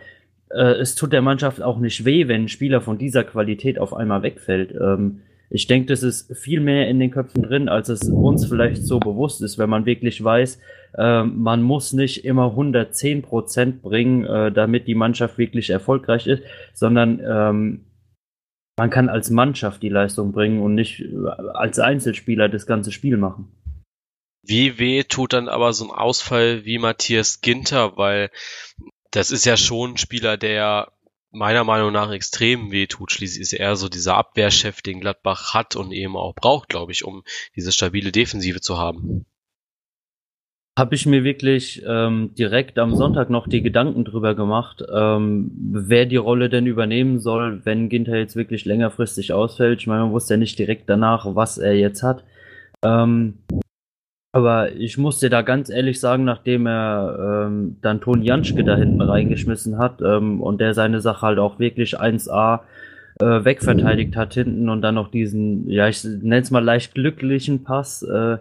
äh, 0.50 0.72
es 0.74 0.94
tut 0.94 1.12
der 1.12 1.22
Mannschaft 1.22 1.62
auch 1.62 1.78
nicht 1.78 2.04
weh, 2.04 2.28
wenn 2.28 2.44
ein 2.44 2.48
Spieler 2.48 2.80
von 2.80 2.98
dieser 2.98 3.24
Qualität 3.24 3.78
auf 3.78 3.94
einmal 3.94 4.22
wegfällt. 4.22 4.72
Ähm, 4.72 5.20
ich 5.52 5.66
denke, 5.66 5.86
das 5.86 6.04
ist 6.04 6.34
viel 6.36 6.60
mehr 6.60 6.88
in 6.88 7.00
den 7.00 7.10
Köpfen 7.10 7.42
drin, 7.42 7.68
als 7.68 7.88
es 7.88 8.08
uns 8.08 8.46
vielleicht 8.46 8.86
so 8.86 9.00
bewusst 9.00 9.42
ist, 9.42 9.58
wenn 9.58 9.68
man 9.68 9.84
wirklich 9.84 10.22
weiß, 10.22 10.60
äh, 10.96 11.24
man 11.24 11.62
muss 11.62 11.92
nicht 11.92 12.24
immer 12.24 12.50
110 12.50 13.22
Prozent 13.22 13.82
bringen, 13.82 14.24
äh, 14.24 14.52
damit 14.52 14.86
die 14.86 14.94
Mannschaft 14.94 15.38
wirklich 15.38 15.70
erfolgreich 15.70 16.28
ist, 16.28 16.44
sondern 16.72 17.20
ähm, 17.20 17.84
man 18.78 18.90
kann 18.90 19.08
als 19.08 19.28
Mannschaft 19.30 19.82
die 19.82 19.88
Leistung 19.88 20.30
bringen 20.30 20.62
und 20.62 20.76
nicht 20.76 21.00
äh, 21.00 21.26
als 21.52 21.80
Einzelspieler 21.80 22.48
das 22.48 22.66
ganze 22.66 22.92
Spiel 22.92 23.16
machen. 23.16 23.48
Wie 24.42 24.78
weh 24.78 25.02
tut 25.02 25.32
dann 25.32 25.48
aber 25.48 25.72
so 25.72 25.84
ein 25.84 25.90
Ausfall 25.90 26.64
wie 26.64 26.78
Matthias 26.78 27.40
Ginter, 27.40 27.96
weil 27.96 28.30
das 29.10 29.32
ist 29.32 29.44
ja 29.44 29.56
schon 29.56 29.92
ein 29.92 29.96
Spieler, 29.98 30.36
der 30.36 30.92
meiner 31.30 31.64
Meinung 31.64 31.92
nach 31.92 32.10
extrem 32.10 32.70
wehtut. 32.72 33.12
Schließlich 33.12 33.40
ist 33.40 33.52
er 33.52 33.76
so 33.76 33.88
dieser 33.88 34.16
Abwehrchef, 34.16 34.82
den 34.82 35.00
Gladbach 35.00 35.54
hat 35.54 35.76
und 35.76 35.92
eben 35.92 36.16
auch 36.16 36.34
braucht, 36.34 36.68
glaube 36.68 36.92
ich, 36.92 37.04
um 37.04 37.22
diese 37.56 37.72
stabile 37.72 38.12
Defensive 38.12 38.60
zu 38.60 38.78
haben. 38.78 39.24
Habe 40.78 40.94
ich 40.94 41.04
mir 41.04 41.24
wirklich 41.24 41.82
ähm, 41.86 42.34
direkt 42.38 42.78
am 42.78 42.94
Sonntag 42.94 43.28
noch 43.28 43.48
die 43.48 43.60
Gedanken 43.60 44.04
drüber 44.04 44.34
gemacht, 44.34 44.82
ähm, 44.90 45.50
wer 45.72 46.06
die 46.06 46.16
Rolle 46.16 46.48
denn 46.48 46.66
übernehmen 46.66 47.18
soll, 47.18 47.60
wenn 47.64 47.88
Ginter 47.88 48.16
jetzt 48.16 48.36
wirklich 48.36 48.64
längerfristig 48.64 49.32
ausfällt. 49.32 49.80
Ich 49.80 49.86
meine, 49.86 50.04
man 50.04 50.12
wusste 50.12 50.34
ja 50.34 50.38
nicht 50.38 50.58
direkt 50.58 50.88
danach, 50.88 51.26
was 51.34 51.58
er 51.58 51.74
jetzt 51.74 52.02
hat. 52.02 52.24
Ähm, 52.82 53.39
aber 54.32 54.72
ich 54.72 54.96
muss 54.96 55.18
dir 55.18 55.30
da 55.30 55.42
ganz 55.42 55.70
ehrlich 55.70 55.98
sagen, 55.98 56.24
nachdem 56.24 56.66
er 56.66 57.46
ähm, 57.46 57.76
dann 57.82 58.00
Toni 58.00 58.26
Janschke 58.26 58.62
da 58.62 58.76
hinten 58.76 59.00
reingeschmissen 59.00 59.78
hat 59.78 60.00
ähm, 60.02 60.40
und 60.40 60.60
der 60.60 60.74
seine 60.74 61.00
Sache 61.00 61.22
halt 61.22 61.38
auch 61.38 61.58
wirklich 61.58 61.98
1A 62.00 62.60
äh, 63.20 63.44
wegverteidigt 63.44 64.16
hat 64.16 64.34
hinten 64.34 64.68
und 64.68 64.82
dann 64.82 64.94
noch 64.94 65.10
diesen, 65.10 65.68
ja, 65.68 65.88
ich 65.88 66.04
nenne 66.04 66.42
es 66.42 66.50
mal 66.50 66.64
leicht 66.64 66.94
glücklichen 66.94 67.64
Pass 67.64 68.02
äh, 68.02 68.38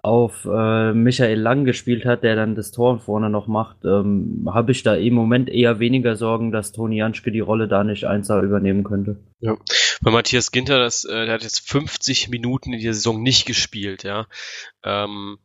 auf 0.00 0.46
äh, 0.46 0.92
Michael 0.92 1.38
Lang 1.38 1.64
gespielt 1.64 2.04
hat, 2.04 2.22
der 2.22 2.34
dann 2.34 2.54
das 2.54 2.72
Tor 2.72 2.98
vorne 2.98 3.28
noch 3.28 3.46
macht, 3.46 3.84
ähm, 3.84 4.48
habe 4.50 4.72
ich 4.72 4.82
da 4.82 4.94
im 4.94 5.14
Moment 5.14 5.50
eher 5.50 5.80
weniger 5.80 6.16
Sorgen, 6.16 6.50
dass 6.50 6.72
Toni 6.72 6.96
Janschke 6.96 7.30
die 7.30 7.40
Rolle 7.40 7.68
da 7.68 7.84
nicht 7.84 8.04
1A 8.04 8.42
übernehmen 8.42 8.84
könnte. 8.84 9.16
Ja, 9.40 9.56
bei 10.00 10.10
Matthias 10.10 10.50
Ginter, 10.50 10.78
das, 10.78 11.04
äh, 11.04 11.26
der 11.26 11.34
hat 11.34 11.42
jetzt 11.42 11.68
50 11.68 12.30
Minuten 12.30 12.72
in 12.72 12.80
der 12.80 12.94
Saison 12.94 13.22
nicht 13.22 13.44
gespielt, 13.44 14.02
ja. 14.02 14.26
Ähm, 14.82 15.38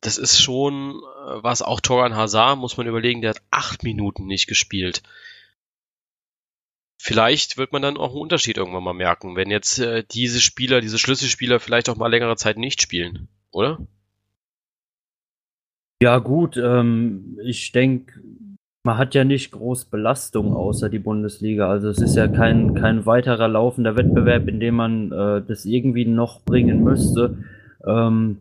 das 0.00 0.18
ist 0.18 0.42
schon, 0.42 0.96
äh, 0.96 1.42
was 1.42 1.62
auch 1.62 1.80
Toran 1.80 2.16
Hazard, 2.16 2.58
muss 2.58 2.76
man 2.76 2.88
überlegen, 2.88 3.20
der 3.20 3.30
hat 3.30 3.42
acht 3.50 3.84
Minuten 3.84 4.26
nicht 4.26 4.48
gespielt. 4.48 5.02
Vielleicht 6.98 7.56
wird 7.56 7.72
man 7.72 7.82
dann 7.82 7.96
auch 7.96 8.10
einen 8.10 8.20
Unterschied 8.20 8.56
irgendwann 8.56 8.84
mal 8.84 8.94
merken, 8.94 9.36
wenn 9.36 9.50
jetzt 9.50 9.78
äh, 9.78 10.04
diese 10.08 10.40
Spieler, 10.40 10.80
diese 10.80 10.98
Schlüsselspieler 10.98 11.60
vielleicht 11.60 11.88
auch 11.88 11.96
mal 11.96 12.08
längere 12.08 12.36
Zeit 12.36 12.58
nicht 12.58 12.82
spielen, 12.82 13.28
oder? 13.52 13.78
Ja, 16.02 16.18
gut, 16.18 16.56
ähm, 16.56 17.38
ich 17.44 17.70
denke, 17.70 18.20
man 18.84 18.98
hat 18.98 19.14
ja 19.14 19.22
nicht 19.22 19.52
groß 19.52 19.84
Belastung 19.84 20.54
außer 20.54 20.88
die 20.88 20.98
Bundesliga. 20.98 21.68
Also 21.68 21.88
es 21.88 21.98
ist 21.98 22.16
ja 22.16 22.26
kein, 22.26 22.74
kein 22.74 23.06
weiterer 23.06 23.46
laufender 23.46 23.96
Wettbewerb, 23.96 24.48
in 24.48 24.58
dem 24.58 24.74
man 24.74 25.12
äh, 25.12 25.42
das 25.46 25.64
irgendwie 25.64 26.04
noch 26.04 26.40
bringen 26.42 26.82
müsste. 26.82 27.38
Ähm, 27.86 28.38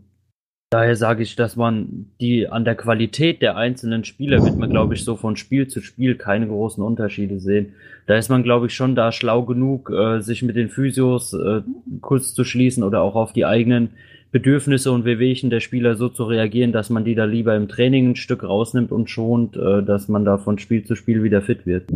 daher 0.72 0.96
sage 0.96 1.22
ich, 1.22 1.36
dass 1.36 1.56
man 1.56 2.08
die 2.20 2.48
an 2.48 2.66
der 2.66 2.76
Qualität 2.76 3.44
der 3.44 3.58
einzelnen 3.58 4.04
Spieler 4.06 4.44
wird 4.44 4.58
man, 4.58 4.72
glaube 4.72 4.96
ich, 4.96 5.04
so 5.04 5.16
von 5.16 5.36
Spiel 5.36 5.68
zu 5.68 5.82
Spiel 5.82 6.16
keine 6.16 6.48
großen 6.48 6.84
Unterschiede 6.84 7.40
sehen. 7.40 7.74
Da 8.08 8.16
ist 8.16 8.30
man, 8.30 8.42
glaube 8.42 8.66
ich, 8.66 8.74
schon 8.74 8.96
da 8.96 9.12
schlau 9.12 9.44
genug, 9.44 9.92
äh, 9.92 10.22
sich 10.22 10.42
mit 10.42 10.56
den 10.56 10.70
Physios 10.70 11.34
äh, 11.34 11.62
kurz 12.02 12.34
zu 12.34 12.44
schließen 12.44 12.84
oder 12.84 13.02
auch 13.02 13.16
auf 13.16 13.34
die 13.34 13.46
eigenen 13.46 13.92
Bedürfnisse 14.32 14.92
und 14.92 15.04
Wehwehchen 15.04 15.50
der 15.50 15.60
Spieler 15.60 15.96
so 15.96 16.10
zu 16.10 16.24
reagieren, 16.24 16.72
dass 16.72 16.90
man 16.90 17.04
die 17.04 17.16
da 17.16 17.26
lieber 17.26 17.56
im 17.56 17.68
Training 17.68 18.12
ein 18.12 18.16
Stück 18.16 18.44
rausnimmt 18.44 18.92
und 18.92 19.10
schont, 19.10 19.58
äh, 19.58 19.84
dass 19.84 20.08
man 20.08 20.24
da 20.24 20.38
von 20.38 20.58
Spiel 20.58 20.86
zu 20.86 20.96
Spiel 20.96 21.24
wieder 21.24 21.42
fit 21.42 21.66
wird. 21.66 21.90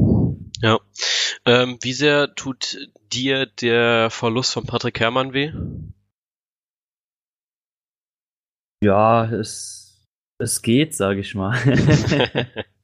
Ja. 0.61 0.79
Ähm, 1.45 1.77
wie 1.81 1.93
sehr 1.93 2.35
tut 2.35 2.77
dir 3.13 3.45
der 3.45 4.09
Verlust 4.09 4.53
von 4.53 4.65
Patrick 4.65 4.99
Herrmann 4.99 5.33
weh? 5.33 5.51
Ja, 8.83 9.25
es, 9.31 10.05
es 10.37 10.61
geht, 10.61 10.93
sage 10.93 11.21
ich 11.21 11.35
mal. 11.35 11.55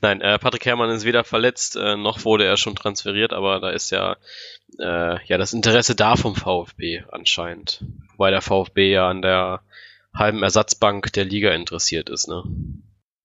Nein, 0.00 0.20
äh, 0.20 0.38
Patrick 0.38 0.64
Herrmann 0.64 0.90
ist 0.90 1.04
weder 1.04 1.24
verletzt, 1.24 1.76
äh, 1.76 1.96
noch 1.96 2.24
wurde 2.24 2.44
er 2.44 2.56
schon 2.56 2.76
transferiert, 2.76 3.32
aber 3.32 3.60
da 3.60 3.70
ist 3.70 3.90
ja, 3.90 4.16
äh, 4.78 5.24
ja 5.26 5.38
das 5.38 5.52
Interesse 5.52 5.96
da 5.96 6.16
vom 6.16 6.36
VfB 6.36 7.02
anscheinend. 7.10 7.84
Wobei 8.12 8.30
der 8.30 8.42
VfB 8.42 8.92
ja 8.92 9.08
an 9.08 9.22
der 9.22 9.60
halben 10.14 10.42
Ersatzbank 10.42 11.12
der 11.12 11.24
Liga 11.24 11.50
interessiert 11.52 12.10
ist, 12.10 12.28
ne? 12.28 12.44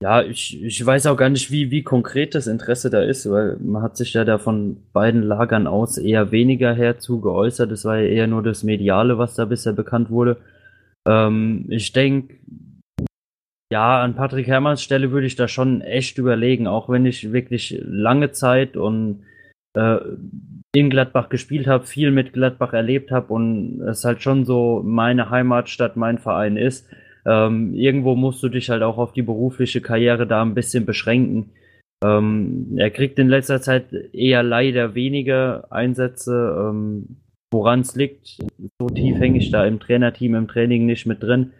Ja, 0.01 0.21
ich, 0.21 0.61
ich 0.61 0.85
weiß 0.85 1.07
auch 1.07 1.15
gar 1.15 1.29
nicht, 1.29 1.51
wie, 1.51 1.71
wie 1.71 1.81
konkret 1.81 2.35
das 2.35 2.47
Interesse 2.47 2.89
da 2.89 3.01
ist, 3.01 3.29
weil 3.31 3.57
man 3.61 3.81
hat 3.81 3.95
sich 3.95 4.13
ja 4.13 4.25
da 4.25 4.37
von 4.37 4.83
beiden 4.91 5.23
Lagern 5.23 5.67
aus 5.67 5.97
eher 5.97 6.31
weniger 6.31 6.75
herzu 6.75 7.21
geäußert. 7.21 7.71
Es 7.71 7.85
war 7.85 7.97
ja 7.97 8.07
eher 8.07 8.27
nur 8.27 8.43
das 8.43 8.63
Mediale, 8.63 9.17
was 9.17 9.35
da 9.35 9.45
bisher 9.45 9.71
bekannt 9.71 10.09
wurde. 10.09 10.37
Ähm, 11.07 11.65
ich 11.69 11.93
denke, 11.93 12.35
ja, 13.75 14.01
an 14.01 14.15
Patrick 14.15 14.47
Herrmanns 14.47 14.81
Stelle 14.81 15.11
würde 15.11 15.27
ich 15.27 15.35
da 15.35 15.49
schon 15.49 15.81
echt 15.81 16.17
überlegen, 16.17 16.65
auch 16.65 16.87
wenn 16.87 17.05
ich 17.05 17.33
wirklich 17.33 17.77
lange 17.83 18.31
Zeit 18.31 18.77
und 18.77 19.23
äh, 19.73 19.97
in 20.73 20.89
Gladbach 20.89 21.27
gespielt 21.27 21.67
habe, 21.67 21.85
viel 21.85 22.11
mit 22.11 22.31
Gladbach 22.31 22.71
erlebt 22.71 23.11
habe 23.11 23.33
und 23.33 23.81
es 23.81 24.05
halt 24.05 24.21
schon 24.21 24.45
so 24.45 24.81
meine 24.81 25.29
Heimatstadt, 25.29 25.97
mein 25.97 26.19
Verein 26.19 26.55
ist. 26.55 26.87
Ähm, 27.25 27.73
irgendwo 27.73 28.15
musst 28.15 28.41
du 28.43 28.47
dich 28.47 28.69
halt 28.69 28.81
auch 28.81 28.97
auf 28.97 29.11
die 29.11 29.23
berufliche 29.23 29.81
Karriere 29.81 30.25
da 30.25 30.41
ein 30.41 30.55
bisschen 30.55 30.85
beschränken. 30.85 31.49
Ähm, 32.01 32.77
er 32.77 32.91
kriegt 32.91 33.19
in 33.19 33.27
letzter 33.27 33.59
Zeit 33.59 33.91
eher 34.13 34.41
leider 34.41 34.95
weniger 34.95 35.69
Einsätze, 35.69 36.69
ähm, 36.69 37.17
woran 37.51 37.81
es 37.81 37.93
liegt. 37.93 38.37
So 38.79 38.87
tief 38.87 39.19
hänge 39.19 39.39
ich 39.39 39.51
da 39.51 39.65
im 39.65 39.81
Trainerteam, 39.81 40.33
im 40.35 40.47
Training 40.47 40.85
nicht 40.85 41.05
mit 41.05 41.21
drin. 41.21 41.51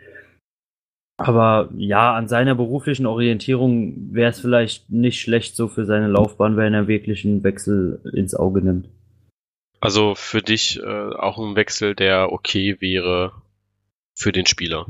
Aber 1.17 1.69
ja, 1.78 2.13
an 2.13 2.28
seiner 2.28 2.56
beruflichen 2.56 3.06
Orientierung 3.06 4.13
wäre 4.13 4.32
es 4.32 4.41
vielleicht 4.41 4.89
nicht 4.89 5.21
schlecht 5.21 5.56
so 5.56 5.67
für 5.69 5.86
seine 5.86 6.08
Laufbahn, 6.08 6.58
wenn 6.58 6.73
er 6.73 6.88
wirklich 6.88 7.23
einen 7.25 7.43
Wechsel 7.43 8.01
ins 8.13 8.36
Auge 8.36 8.62
nimmt. 8.62 8.89
Also 9.80 10.15
für 10.15 10.41
dich 10.41 10.82
äh, 10.82 10.84
auch 10.84 11.38
ein 11.38 11.56
Wechsel, 11.56 11.95
der 11.95 12.32
okay 12.32 12.78
wäre 12.82 13.32
für 14.13 14.32
den 14.32 14.45
Spieler. 14.45 14.88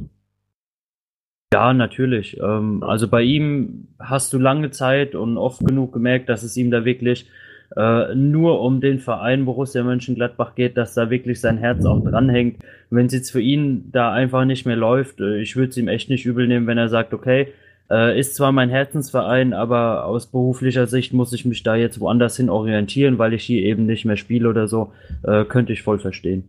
Ja, 1.54 1.74
natürlich. 1.74 2.38
Ähm, 2.38 2.82
also 2.84 3.08
bei 3.08 3.22
ihm 3.22 3.90
hast 4.00 4.34
du 4.34 4.40
lange 4.40 4.72
Zeit 4.72 5.16
und 5.16 5.38
oft 5.38 5.60
genug 5.66 5.94
gemerkt, 5.94 6.30
dass 6.30 6.44
es 6.44 6.58
ihm 6.58 6.72
da 6.72 6.86
wirklich 6.86 7.30
äh, 7.76 8.14
nur 8.16 8.62
um 8.62 8.82
den 8.82 9.00
Verein 9.00 9.46
Borussia 9.46 9.84
Mönchengladbach 9.84 10.56
geht, 10.56 10.78
dass 10.78 10.94
da 10.94 11.10
wirklich 11.10 11.40
sein 11.42 11.58
Herz 11.58 11.86
auch 11.86 12.04
dranhängt. 12.04 12.64
Wenn 12.90 13.08
es 13.08 13.14
jetzt 13.14 13.32
für 13.32 13.42
ihn 13.42 13.92
da 13.92 14.12
einfach 14.12 14.46
nicht 14.46 14.66
mehr 14.66 14.76
läuft, 14.76 15.20
äh, 15.20 15.40
ich 15.40 15.56
würde 15.56 15.70
es 15.70 15.78
ihm 15.78 15.88
echt 15.88 16.10
nicht 16.10 16.26
übel 16.26 16.48
nehmen, 16.48 16.68
wenn 16.68 16.78
er 16.78 16.90
sagt, 16.90 17.14
okay, 17.14 17.48
äh, 17.90 18.20
ist 18.20 18.36
zwar 18.36 18.52
mein 18.52 18.70
Herzensverein, 18.70 19.54
aber 19.54 20.06
aus 20.06 20.28
beruflicher 20.28 20.88
Sicht 20.88 21.14
muss 21.14 21.34
ich 21.34 21.46
mich 21.46 21.64
da 21.64 21.76
jetzt 21.76 22.00
woanders 22.00 22.38
hin 22.38 22.50
orientieren, 22.50 23.18
weil 23.18 23.34
ich 23.34 23.44
hier 23.44 23.62
eben 23.64 23.86
nicht 23.86 24.06
mehr 24.06 24.18
spiele 24.18 24.50
oder 24.50 24.68
so, 24.68 24.92
äh, 25.24 25.46
könnte 25.46 25.74
ich 25.74 25.84
voll 25.84 26.00
verstehen. 26.00 26.44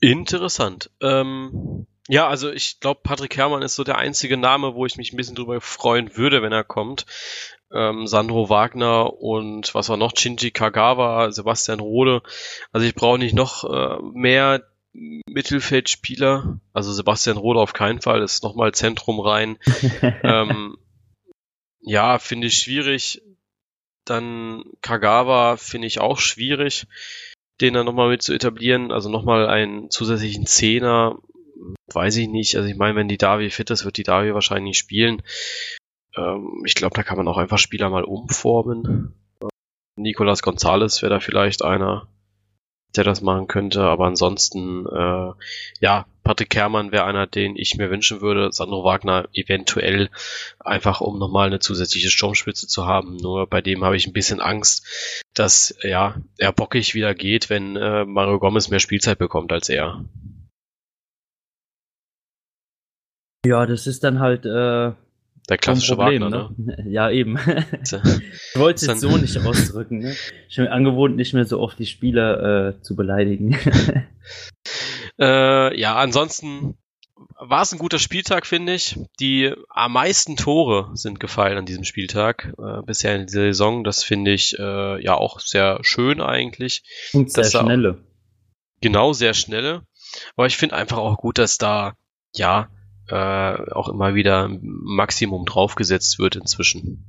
Interessant. 0.00 0.90
Ähm, 1.00 1.86
ja, 2.08 2.28
also 2.28 2.50
ich 2.50 2.80
glaube, 2.80 3.00
Patrick 3.02 3.36
Herrmann 3.36 3.62
ist 3.62 3.76
so 3.76 3.84
der 3.84 3.98
einzige 3.98 4.36
Name, 4.36 4.74
wo 4.74 4.84
ich 4.86 4.96
mich 4.96 5.12
ein 5.12 5.16
bisschen 5.16 5.36
drüber 5.36 5.60
freuen 5.60 6.16
würde, 6.16 6.42
wenn 6.42 6.52
er 6.52 6.64
kommt 6.64 7.06
ähm, 7.74 8.06
Sandro 8.06 8.48
Wagner 8.48 9.20
und 9.20 9.74
was 9.74 9.88
war 9.88 9.96
noch, 9.96 10.16
Shinji 10.16 10.50
Kagawa, 10.52 11.30
Sebastian 11.32 11.80
Rode. 11.80 12.22
Also 12.72 12.86
ich 12.86 12.94
brauche 12.94 13.18
nicht 13.18 13.34
noch 13.34 13.64
äh, 13.64 14.02
mehr 14.12 14.62
Mittelfeldspieler. 14.92 16.60
Also 16.72 16.92
Sebastian 16.92 17.36
Rode 17.36 17.60
auf 17.60 17.72
keinen 17.72 18.00
Fall, 18.00 18.20
das 18.20 18.34
ist 18.34 18.44
nochmal 18.44 18.72
Zentrum 18.72 19.20
rein. 19.20 19.58
ähm, 20.22 20.76
ja, 21.80 22.18
finde 22.18 22.46
ich 22.46 22.58
schwierig. 22.58 23.22
Dann 24.04 24.64
Kagawa 24.80 25.56
finde 25.56 25.88
ich 25.88 26.00
auch 26.00 26.18
schwierig, 26.18 26.86
den 27.60 27.74
dann 27.74 27.86
nochmal 27.86 28.10
mit 28.10 28.22
zu 28.22 28.32
etablieren. 28.32 28.92
Also 28.92 29.08
nochmal 29.08 29.48
einen 29.48 29.90
zusätzlichen 29.90 30.46
Zehner, 30.46 31.18
weiß 31.92 32.16
ich 32.16 32.28
nicht. 32.28 32.56
Also 32.56 32.68
ich 32.68 32.76
meine, 32.76 32.96
wenn 32.96 33.08
die 33.08 33.18
Davi 33.18 33.50
fit 33.50 33.70
ist, 33.70 33.84
wird 33.84 33.96
die 33.96 34.02
Davi 34.02 34.34
wahrscheinlich 34.34 34.78
spielen. 34.78 35.22
Ähm, 36.16 36.62
ich 36.64 36.74
glaube, 36.74 36.94
da 36.94 37.02
kann 37.02 37.16
man 37.16 37.28
auch 37.28 37.38
einfach 37.38 37.58
Spieler 37.58 37.90
mal 37.90 38.04
umformen. 38.04 39.14
Nicolas 39.96 40.42
Gonzalez 40.42 41.02
wäre 41.02 41.14
da 41.14 41.20
vielleicht 41.20 41.62
einer, 41.62 42.08
der 42.96 43.04
das 43.04 43.20
machen 43.20 43.46
könnte, 43.46 43.82
aber 43.82 44.06
ansonsten, 44.06 44.86
äh, 44.86 45.32
ja, 45.80 46.06
Patrick 46.24 46.50
Kermann 46.50 46.90
wäre 46.90 47.04
einer, 47.04 47.26
den 47.26 47.54
ich 47.54 47.76
mir 47.76 47.90
wünschen 47.90 48.20
würde. 48.20 48.50
Sandro 48.50 48.82
Wagner 48.82 49.28
eventuell 49.34 50.10
einfach, 50.58 51.00
um 51.00 51.18
nochmal 51.18 51.48
eine 51.48 51.58
zusätzliche 51.58 52.08
Sturmspitze 52.08 52.66
zu 52.66 52.86
haben. 52.86 53.16
Nur 53.16 53.46
bei 53.46 53.60
dem 53.60 53.84
habe 53.84 53.96
ich 53.96 54.06
ein 54.06 54.14
bisschen 54.14 54.40
Angst, 54.40 55.22
dass 55.34 55.76
ja 55.82 56.16
er 56.38 56.52
bockig 56.52 56.94
wieder 56.94 57.14
geht, 57.14 57.50
wenn 57.50 57.76
äh, 57.76 58.04
Mario 58.04 58.38
Gomez 58.38 58.70
mehr 58.70 58.80
Spielzeit 58.80 59.18
bekommt 59.18 59.52
als 59.52 59.68
er. 59.68 60.04
Ja, 63.44 63.66
das 63.66 63.86
ist 63.86 64.04
dann 64.04 64.20
halt 64.20 64.46
äh, 64.46 64.92
der 65.48 65.58
klassische 65.58 65.96
Problem, 65.96 66.22
Wagner, 66.22 66.50
ne? 66.56 66.76
ne? 66.76 66.84
Ja, 66.90 67.10
eben. 67.10 67.38
ich 67.82 68.58
wollte 68.58 68.90
es 68.90 69.00
so 69.00 69.16
nicht 69.16 69.36
ausdrücken. 69.38 69.98
Ne? 69.98 70.16
Ich 70.48 70.56
bin 70.56 70.68
angewohnt, 70.68 71.16
nicht 71.16 71.34
mehr 71.34 71.44
so 71.44 71.60
oft 71.60 71.78
die 71.78 71.86
Spieler 71.86 72.68
äh, 72.68 72.80
zu 72.82 72.96
beleidigen. 72.96 73.56
äh, 75.18 75.78
ja, 75.78 75.96
ansonsten 75.96 76.78
war 77.38 77.62
es 77.62 77.72
ein 77.72 77.78
guter 77.78 77.98
Spieltag, 77.98 78.46
finde 78.46 78.74
ich. 78.74 78.98
Die 79.20 79.52
am 79.68 79.92
meisten 79.92 80.36
Tore 80.36 80.90
sind 80.94 81.20
gefallen 81.20 81.58
an 81.58 81.66
diesem 81.66 81.84
Spieltag 81.84 82.54
äh, 82.58 82.82
bisher 82.82 83.14
in 83.14 83.26
dieser 83.26 83.42
Saison. 83.42 83.84
Das 83.84 84.02
finde 84.02 84.32
ich 84.32 84.58
äh, 84.58 85.02
ja 85.02 85.14
auch 85.14 85.40
sehr 85.40 85.78
schön 85.82 86.22
eigentlich. 86.22 86.82
Und 87.12 87.30
sehr 87.30 87.44
schnelle. 87.44 87.98
Genau, 88.80 89.12
sehr 89.12 89.34
schnelle. 89.34 89.82
Aber 90.36 90.46
ich 90.46 90.56
finde 90.56 90.76
einfach 90.76 90.98
auch 90.98 91.18
gut, 91.18 91.38
dass 91.38 91.58
da 91.58 91.96
ja 92.34 92.68
äh, 93.08 93.72
auch 93.72 93.88
immer 93.88 94.14
wieder 94.14 94.48
Maximum 94.60 95.44
draufgesetzt 95.44 96.18
wird 96.18 96.36
inzwischen. 96.36 97.04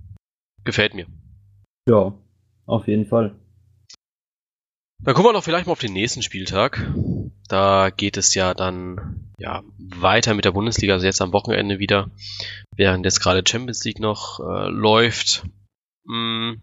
Gefällt 0.63 0.93
mir. 0.93 1.05
Ja, 1.87 2.13
auf 2.65 2.87
jeden 2.87 3.05
Fall. 3.05 3.35
Dann 5.03 5.13
gucken 5.13 5.29
wir 5.29 5.33
doch 5.33 5.43
vielleicht 5.43 5.67
mal 5.67 5.73
auf 5.73 5.79
den 5.79 5.93
nächsten 5.93 6.23
Spieltag. 6.23 6.91
Da 7.47 7.91
geht 7.91 8.17
es 8.17 8.33
ja 8.33 8.53
dann 8.53 9.31
ja 9.37 9.63
weiter 9.77 10.33
mit 10.33 10.45
der 10.45 10.51
Bundesliga, 10.51 10.93
also 10.93 11.05
jetzt 11.05 11.21
am 11.21 11.33
Wochenende 11.33 11.79
wieder, 11.79 12.09
während 12.75 13.05
jetzt 13.05 13.19
gerade 13.19 13.43
Champions 13.47 13.83
League 13.83 13.99
noch 13.99 14.39
äh, 14.39 14.69
läuft. 14.69 15.43
Mm, 16.05 16.53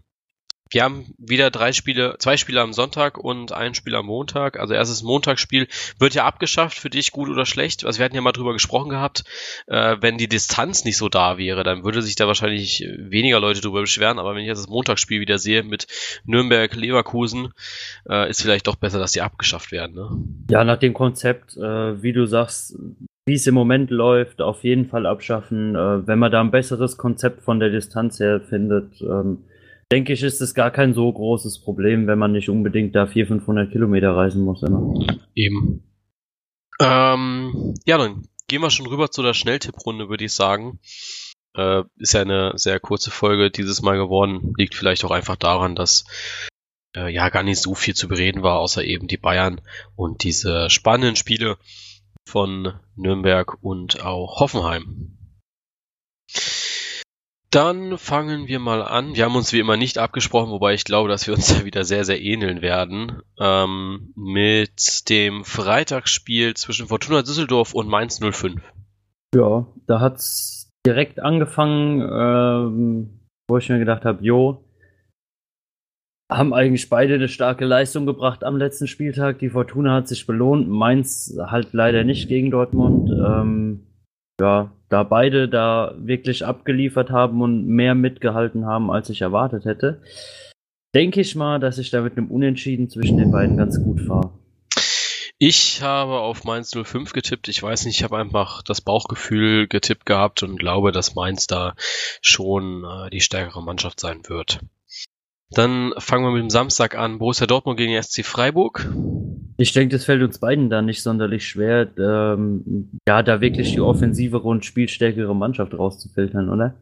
wir 0.73 0.83
haben 0.83 1.13
wieder 1.17 1.51
drei 1.51 1.71
Spiele, 1.71 2.15
zwei 2.17 2.37
Spiele 2.37 2.61
am 2.61 2.73
Sonntag 2.73 3.17
und 3.17 3.51
ein 3.51 3.75
Spiel 3.75 3.95
am 3.95 4.07
Montag. 4.07 4.59
Also 4.59 4.73
erstes 4.73 5.03
Montagsspiel 5.03 5.67
wird 5.99 6.15
ja 6.15 6.25
abgeschafft, 6.25 6.77
für 6.79 6.89
dich 6.89 7.11
gut 7.11 7.29
oder 7.29 7.45
schlecht. 7.45 7.85
Also 7.85 7.99
wir 7.99 8.05
hatten 8.05 8.15
ja 8.15 8.21
mal 8.21 8.31
drüber 8.31 8.53
gesprochen 8.53 8.89
gehabt, 8.89 9.23
äh, 9.67 9.97
wenn 10.01 10.17
die 10.17 10.27
Distanz 10.27 10.83
nicht 10.83 10.97
so 10.97 11.09
da 11.09 11.37
wäre, 11.37 11.63
dann 11.63 11.83
würde 11.83 12.01
sich 12.01 12.15
da 12.15 12.27
wahrscheinlich 12.27 12.85
weniger 12.97 13.39
Leute 13.39 13.61
drüber 13.61 13.81
beschweren. 13.81 14.19
Aber 14.19 14.33
wenn 14.33 14.41
ich 14.41 14.47
jetzt 14.47 14.59
das 14.59 14.69
Montagsspiel 14.69 15.21
wieder 15.21 15.37
sehe 15.37 15.63
mit 15.63 15.87
Nürnberg, 16.25 16.73
Leverkusen, 16.75 17.49
äh, 18.09 18.29
ist 18.29 18.41
vielleicht 18.41 18.67
doch 18.67 18.75
besser, 18.75 18.99
dass 18.99 19.11
die 19.11 19.21
abgeschafft 19.21 19.71
werden. 19.71 19.95
Ne? 19.95 20.09
Ja, 20.49 20.63
nach 20.63 20.77
dem 20.77 20.93
Konzept, 20.93 21.55
äh, 21.55 22.01
wie 22.01 22.13
du 22.13 22.25
sagst, 22.25 22.75
wie 23.25 23.35
es 23.35 23.47
im 23.47 23.53
Moment 23.53 23.89
läuft, 23.89 24.41
auf 24.41 24.63
jeden 24.63 24.85
Fall 24.85 25.05
abschaffen. 25.05 25.75
Äh, 25.75 26.07
wenn 26.07 26.19
man 26.19 26.31
da 26.31 26.41
ein 26.41 26.51
besseres 26.51 26.97
Konzept 26.97 27.43
von 27.43 27.59
der 27.59 27.69
Distanz 27.69 28.19
her 28.19 28.41
findet, 28.41 29.01
ähm, 29.01 29.43
denke 29.93 30.13
ich, 30.13 30.23
ist 30.23 30.41
es 30.41 30.55
gar 30.55 30.71
kein 30.71 30.95
so 30.95 31.13
großes 31.13 31.61
Problem, 31.61 32.07
wenn 32.07 32.17
man 32.17 32.31
nicht 32.31 32.49
unbedingt 32.49 32.95
da 32.95 33.05
400, 33.05 33.43
500 33.45 33.71
Kilometer 33.71 34.15
reisen 34.15 34.43
muss 34.43 34.63
immer. 34.63 35.05
Eben. 35.35 35.83
Ähm, 36.81 37.75
ja, 37.85 37.99
dann 37.99 38.23
gehen 38.47 38.61
wir 38.61 38.71
schon 38.71 38.87
rüber 38.87 39.11
zu 39.11 39.21
der 39.21 39.35
Schnelltipprunde, 39.35 40.09
würde 40.09 40.25
ich 40.25 40.33
sagen. 40.33 40.79
Äh, 41.55 41.83
ist 41.97 42.13
ja 42.13 42.21
eine 42.21 42.53
sehr 42.55 42.79
kurze 42.79 43.11
Folge 43.11 43.51
dieses 43.51 43.83
Mal 43.83 43.97
geworden. 43.97 44.55
Liegt 44.57 44.73
vielleicht 44.73 45.05
auch 45.05 45.11
einfach 45.11 45.35
daran, 45.35 45.75
dass 45.75 46.05
äh, 46.95 47.13
ja 47.13 47.29
gar 47.29 47.43
nicht 47.43 47.61
so 47.61 47.75
viel 47.75 47.93
zu 47.93 48.07
bereden 48.07 48.41
war, 48.41 48.57
außer 48.57 48.83
eben 48.83 49.07
die 49.07 49.17
Bayern 49.17 49.61
und 49.95 50.23
diese 50.23 50.71
spannenden 50.71 51.15
Spiele 51.15 51.57
von 52.27 52.73
Nürnberg 52.95 53.61
und 53.61 54.03
auch 54.03 54.39
Hoffenheim. 54.39 55.19
Dann 57.53 57.99
fangen 57.99 58.47
wir 58.47 58.57
mal 58.57 58.81
an. 58.81 59.15
Wir 59.15 59.25
haben 59.25 59.35
uns 59.35 59.53
wie 59.53 59.59
immer 59.59 59.77
nicht 59.77 59.99
abgesprochen, 59.99 60.49
wobei 60.49 60.73
ich 60.73 60.85
glaube, 60.85 61.07
dass 61.07 61.27
wir 61.27 61.35
uns 61.35 61.47
da 61.55 61.65
wieder 61.65 61.83
sehr, 61.83 62.03
sehr 62.03 62.19
ähneln 62.19 62.63
werden. 62.63 63.21
Ähm, 63.39 64.11
mit 64.15 65.07
dem 65.09 65.43
Freitagsspiel 65.43 66.55
zwischen 66.55 66.87
Fortuna 66.87 67.21
Düsseldorf 67.21 67.75
und 67.75 67.87
Mainz 67.87 68.19
05. 68.19 68.59
Ja, 69.35 69.67
da 69.85 69.99
hat 69.99 70.15
es 70.15 70.71
direkt 70.83 71.19
angefangen, 71.19 72.01
ähm, 72.01 73.19
wo 73.47 73.57
ich 73.57 73.69
mir 73.69 73.77
gedacht 73.77 74.03
habe, 74.03 74.23
jo, 74.23 74.63
haben 76.31 76.55
eigentlich 76.55 76.89
beide 76.89 77.13
eine 77.13 77.27
starke 77.27 77.65
Leistung 77.65 78.07
gebracht 78.07 78.43
am 78.43 78.57
letzten 78.57 78.87
Spieltag. 78.87 79.37
Die 79.37 79.51
Fortuna 79.51 79.93
hat 79.93 80.07
sich 80.07 80.25
belohnt, 80.25 80.69
Mainz 80.69 81.37
halt 81.39 81.73
leider 81.73 82.03
nicht 82.03 82.27
gegen 82.27 82.49
Dortmund. 82.49 83.11
Ähm, 83.11 83.85
ja, 84.41 84.71
da 84.93 85.01
beide 85.01 85.49
da 85.49 85.95
wirklich 85.97 86.45
abgeliefert 86.45 87.09
haben 87.09 87.41
und 87.41 87.65
mehr 87.65 87.95
mitgehalten 87.95 88.67
haben, 88.67 88.91
als 88.91 89.09
ich 89.09 89.21
erwartet 89.21 89.65
hätte, 89.65 90.03
denke 90.93 91.19
ich 91.19 91.35
mal, 91.35 91.59
dass 91.59 91.79
ich 91.79 91.89
da 91.89 92.01
mit 92.01 92.15
einem 92.15 92.29
Unentschieden 92.29 92.89
zwischen 92.89 93.17
den 93.17 93.31
beiden 93.31 93.57
ganz 93.57 93.83
gut 93.83 94.01
fahre. 94.01 94.29
Ich 95.39 95.81
habe 95.81 96.19
auf 96.19 96.43
Mainz 96.43 96.71
05 96.71 97.11
getippt. 97.11 97.47
Ich 97.47 97.63
weiß 97.63 97.85
nicht, 97.85 97.97
ich 97.97 98.03
habe 98.03 98.19
einfach 98.19 98.61
das 98.61 98.81
Bauchgefühl 98.81 99.67
getippt 99.67 100.05
gehabt 100.05 100.43
und 100.43 100.59
glaube, 100.59 100.91
dass 100.91 101.15
Mainz 101.15 101.47
da 101.47 101.73
schon 102.21 102.85
äh, 102.85 103.09
die 103.09 103.19
stärkere 103.19 103.63
Mannschaft 103.63 103.99
sein 103.99 104.21
wird. 104.27 104.59
Dann 105.49 105.93
fangen 105.97 106.23
wir 106.23 106.31
mit 106.31 106.43
dem 106.43 106.49
Samstag 106.51 106.95
an. 106.95 107.17
Borussia 107.17 107.47
Dortmund 107.47 107.77
gegen 107.77 107.99
SC 107.99 108.23
Freiburg. 108.23 108.87
Ich 109.57 109.71
denke, 109.71 109.95
das 109.95 110.05
fällt 110.05 110.23
uns 110.23 110.39
beiden 110.39 110.69
da 110.69 110.81
nicht 110.81 111.03
sonderlich 111.03 111.47
schwer, 111.47 111.87
ähm, 111.97 112.89
ja, 113.07 113.21
da 113.21 113.41
wirklich 113.41 113.73
die 113.73 113.81
offensivere 113.81 114.47
und 114.47 114.65
spielstärkere 114.65 115.35
Mannschaft 115.35 115.73
rauszufiltern, 115.73 116.49
oder? 116.49 116.75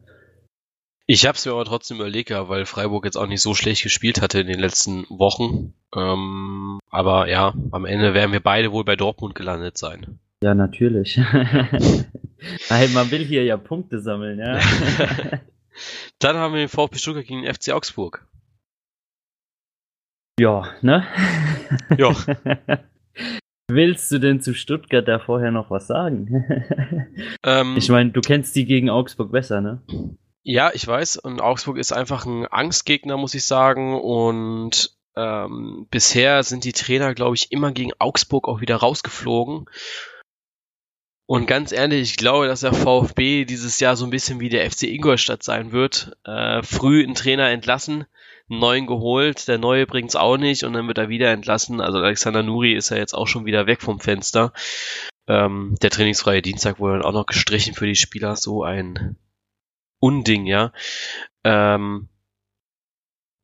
Ich 1.06 1.26
habe 1.26 1.36
es 1.36 1.44
mir 1.44 1.52
aber 1.52 1.64
trotzdem 1.64 1.98
überlegt, 1.98 2.30
weil 2.30 2.64
Freiburg 2.64 3.04
jetzt 3.04 3.16
auch 3.16 3.26
nicht 3.26 3.42
so 3.42 3.54
schlecht 3.54 3.82
gespielt 3.82 4.22
hatte 4.22 4.40
in 4.40 4.46
den 4.46 4.60
letzten 4.60 5.04
Wochen. 5.10 5.74
Ähm, 5.94 6.78
aber 6.90 7.28
ja, 7.28 7.52
am 7.72 7.84
Ende 7.84 8.14
werden 8.14 8.32
wir 8.32 8.40
beide 8.40 8.72
wohl 8.72 8.84
bei 8.84 8.96
Dortmund 8.96 9.34
gelandet 9.34 9.76
sein. 9.76 10.18
Ja, 10.42 10.54
natürlich. 10.54 11.16
Nein, 12.70 12.92
man 12.94 13.10
will 13.10 13.24
hier 13.24 13.44
ja 13.44 13.56
Punkte 13.56 14.00
sammeln, 14.00 14.38
ja. 14.38 14.58
Dann 16.18 16.36
haben 16.36 16.54
wir 16.54 16.60
den 16.60 16.68
VfB 16.68 16.98
Stuttgart 16.98 17.26
gegen 17.26 17.42
den 17.42 17.52
FC 17.52 17.72
Augsburg. 17.72 18.26
Ja, 20.42 20.64
ne? 20.80 21.06
Ja. 21.96 22.16
Willst 23.68 24.10
du 24.10 24.18
denn 24.18 24.40
zu 24.40 24.54
Stuttgart 24.54 25.06
da 25.06 25.20
vorher 25.20 25.52
noch 25.52 25.70
was 25.70 25.86
sagen? 25.86 26.44
Ähm, 27.44 27.76
ich 27.76 27.88
meine, 27.88 28.10
du 28.10 28.20
kennst 28.20 28.54
die 28.56 28.64
gegen 28.64 28.88
Augsburg 28.90 29.30
besser, 29.32 29.60
ne? 29.60 29.82
Ja, 30.42 30.70
ich 30.74 30.86
weiß. 30.86 31.16
Und 31.16 31.40
Augsburg 31.40 31.76
ist 31.76 31.92
einfach 31.92 32.24
ein 32.24 32.46
Angstgegner, 32.46 33.16
muss 33.16 33.34
ich 33.34 33.44
sagen. 33.44 34.00
Und 34.00 34.96
ähm, 35.16 35.86
bisher 35.90 36.42
sind 36.42 36.64
die 36.64 36.72
Trainer, 36.72 37.14
glaube 37.14 37.36
ich, 37.36 37.50
immer 37.52 37.72
gegen 37.72 37.92
Augsburg 37.98 38.48
auch 38.48 38.60
wieder 38.60 38.76
rausgeflogen. 38.76 39.66
Und 41.26 41.46
ganz 41.46 41.72
ehrlich, 41.72 42.10
ich 42.10 42.16
glaube, 42.16 42.46
dass 42.46 42.60
der 42.60 42.74
VfB 42.74 43.44
dieses 43.44 43.80
Jahr 43.80 43.96
so 43.96 44.04
ein 44.04 44.10
bisschen 44.10 44.40
wie 44.40 44.48
der 44.48 44.68
FC 44.70 44.84
Ingolstadt 44.84 45.42
sein 45.42 45.72
wird. 45.72 46.16
Äh, 46.24 46.62
früh 46.62 47.02
einen 47.02 47.14
Trainer 47.14 47.48
entlassen, 47.50 48.06
einen 48.50 48.60
neuen 48.60 48.86
geholt, 48.86 49.48
der 49.48 49.58
neue 49.58 49.86
bringt's 49.86 50.16
auch 50.16 50.36
nicht 50.36 50.64
und 50.64 50.72
dann 50.72 50.86
wird 50.88 50.98
er 50.98 51.08
wieder 51.08 51.30
entlassen. 51.30 51.80
Also 51.80 51.98
Alexander 51.98 52.42
Nuri 52.42 52.74
ist 52.74 52.90
ja 52.90 52.96
jetzt 52.96 53.14
auch 53.14 53.26
schon 53.26 53.46
wieder 53.46 53.66
weg 53.66 53.82
vom 53.82 54.00
Fenster. 54.00 54.52
Ähm, 55.26 55.76
der 55.82 55.90
trainingsfreie 55.90 56.42
Dienstag 56.42 56.78
wurde 56.78 56.98
dann 56.98 57.02
auch 57.02 57.12
noch 57.12 57.26
gestrichen 57.26 57.74
für 57.74 57.86
die 57.86 57.96
Spieler, 57.96 58.36
so 58.36 58.64
ein 58.64 59.16
Unding, 60.00 60.46
ja. 60.46 60.72
Ähm, 61.44 62.08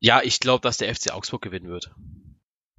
ja, 0.01 0.21
ich 0.23 0.39
glaube, 0.39 0.61
dass 0.61 0.77
der 0.77 0.93
FC 0.93 1.11
Augsburg 1.13 1.41
gewinnen 1.41 1.69
wird. 1.69 1.91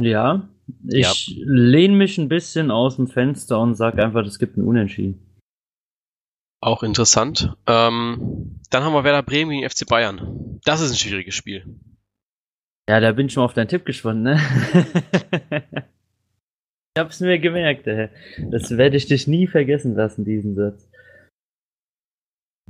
Ja, 0.01 0.49
ich 0.87 1.29
ja. 1.29 1.35
lehne 1.45 1.97
mich 1.97 2.19
ein 2.19 2.29
bisschen 2.29 2.71
aus 2.71 2.97
dem 2.97 3.09
Fenster 3.09 3.59
und 3.61 3.75
sage 3.75 4.03
einfach, 4.03 4.25
es 4.25 4.39
gibt 4.39 4.57
ein 4.57 4.67
Unentschieden. 4.67 5.27
Auch 6.63 6.83
interessant. 6.83 7.57
Ähm, 7.67 8.61
dann 8.71 8.85
haben 8.85 8.93
wir 8.93 9.05
Werder 9.05 9.23
Bremen 9.23 9.51
gegen 9.51 9.69
FC 9.69 9.87
Bayern. 9.87 10.61
Das 10.65 10.81
ist 10.81 10.91
ein 10.91 10.97
schwieriges 10.97 11.35
Spiel. 11.35 11.65
Ja, 12.91 12.99
da 12.99 13.13
bin 13.13 13.27
ich 13.27 13.35
schon 13.35 13.45
auf 13.45 13.55
deinen 13.55 13.69
Tipp 13.69 13.85
gespannt, 13.85 14.25
ne? 14.25 14.41
ich 16.97 16.99
hab's 16.99 17.21
mir 17.21 17.39
gemerkt, 17.39 17.87
ey. 17.87 18.09
Das 18.51 18.77
werde 18.77 18.97
ich 18.97 19.07
dich 19.07 19.29
nie 19.29 19.47
vergessen 19.47 19.95
lassen, 19.95 20.25
diesen 20.25 20.57
Satz. 20.57 20.91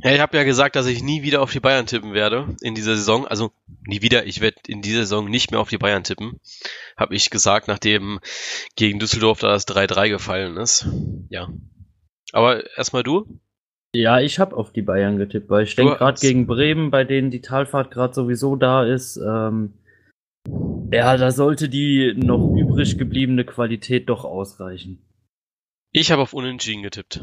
Ja, 0.02 0.12
ich 0.12 0.20
habe 0.20 0.36
ja 0.36 0.44
gesagt, 0.44 0.76
dass 0.76 0.86
ich 0.88 1.02
nie 1.02 1.22
wieder 1.22 1.40
auf 1.40 1.52
die 1.52 1.60
Bayern 1.60 1.86
tippen 1.86 2.12
werde 2.12 2.54
in 2.60 2.74
dieser 2.74 2.96
Saison. 2.96 3.26
Also 3.26 3.50
nie 3.86 4.02
wieder, 4.02 4.26
ich 4.26 4.42
werde 4.42 4.58
in 4.66 4.82
dieser 4.82 5.00
Saison 5.00 5.30
nicht 5.30 5.52
mehr 5.52 5.60
auf 5.60 5.70
die 5.70 5.78
Bayern 5.78 6.04
tippen. 6.04 6.38
Habe 6.98 7.14
ich 7.14 7.30
gesagt, 7.30 7.66
nachdem 7.66 8.20
gegen 8.76 8.98
Düsseldorf 8.98 9.40
da 9.40 9.48
das 9.48 9.66
3-3 9.66 10.10
gefallen 10.10 10.58
ist. 10.58 10.86
Ja. 11.30 11.48
Aber 12.32 12.62
erstmal 12.76 13.04
du? 13.04 13.40
Ja, 13.94 14.20
ich 14.20 14.38
habe 14.38 14.54
auf 14.54 14.70
die 14.70 14.82
Bayern 14.82 15.16
getippt, 15.16 15.48
weil 15.48 15.64
ich 15.64 15.76
denke 15.76 15.96
gerade 15.96 16.20
gegen 16.20 16.46
Bremen, 16.46 16.90
bei 16.90 17.04
denen 17.04 17.30
die 17.30 17.40
Talfahrt 17.40 17.90
gerade 17.90 18.12
sowieso 18.12 18.54
da 18.54 18.84
ist, 18.84 19.16
ähm, 19.16 19.72
ja, 20.92 21.16
da 21.16 21.30
sollte 21.30 21.68
die 21.68 22.14
noch 22.16 22.54
übrig 22.56 22.98
gebliebene 22.98 23.44
Qualität 23.44 24.08
doch 24.08 24.24
ausreichen. 24.24 25.06
Ich 25.92 26.10
habe 26.12 26.22
auf 26.22 26.32
Unentschieden 26.32 26.82
getippt. 26.82 27.20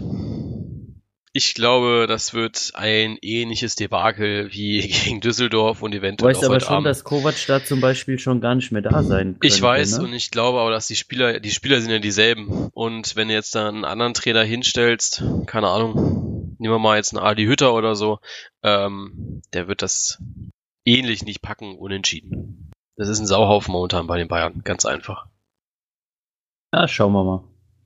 Ich 1.33 1.53
glaube, 1.53 2.05
das 2.07 2.33
wird 2.33 2.71
ein 2.73 3.17
ähnliches 3.21 3.75
Debakel 3.75 4.51
wie 4.51 4.81
gegen 4.87 5.21
Düsseldorf 5.21 5.83
und 5.83 5.93
eventuell 5.93 6.33
du 6.33 6.37
weißt 6.37 6.45
aber 6.45 6.59
schon, 6.59 6.75
Abend. 6.77 6.87
dass 6.87 7.03
Kovac 7.03 7.35
da 7.47 7.63
zum 7.63 7.79
Beispiel 7.79 8.17
schon 8.17 8.41
gar 8.41 8.55
nicht 8.55 8.71
mehr 8.71 8.81
da 8.81 9.03
sein 9.03 9.33
könnte. 9.33 9.47
Ich 9.47 9.61
weiß 9.61 9.99
ne? 9.99 10.05
und 10.05 10.13
ich 10.13 10.31
glaube 10.31 10.59
aber, 10.59 10.71
dass 10.71 10.87
die 10.87 10.95
Spieler, 10.95 11.39
die 11.39 11.51
Spieler 11.51 11.79
sind 11.79 11.91
ja 11.91 11.99
dieselben. 11.99 12.69
Und 12.73 13.15
wenn 13.15 13.27
du 13.27 13.33
jetzt 13.33 13.53
da 13.53 13.67
einen 13.67 13.85
anderen 13.85 14.13
Trainer 14.13 14.43
hinstellst, 14.43 15.23
keine 15.45 15.67
Ahnung, 15.67 16.55
nehmen 16.57 16.73
wir 16.73 16.79
mal 16.79 16.97
jetzt 16.97 17.15
einen 17.15 17.23
Adi 17.23 17.45
Hütter 17.45 17.73
oder 17.73 17.95
so, 17.95 18.19
ähm, 18.63 19.41
der 19.53 19.67
wird 19.67 19.81
das 19.81 20.21
ähnlich 20.85 21.23
nicht 21.23 21.41
packen, 21.41 21.77
unentschieden. 21.77 22.66
Das 22.97 23.09
ist 23.09 23.19
ein 23.19 23.27
Sauhaufen 23.27 23.71
momentan 23.71 24.07
bei 24.07 24.17
den 24.17 24.27
Bayern, 24.27 24.61
ganz 24.63 24.85
einfach. 24.85 25.27
Ja, 26.73 26.87
schauen 26.87 27.13
wir 27.13 27.23
mal. 27.23 27.43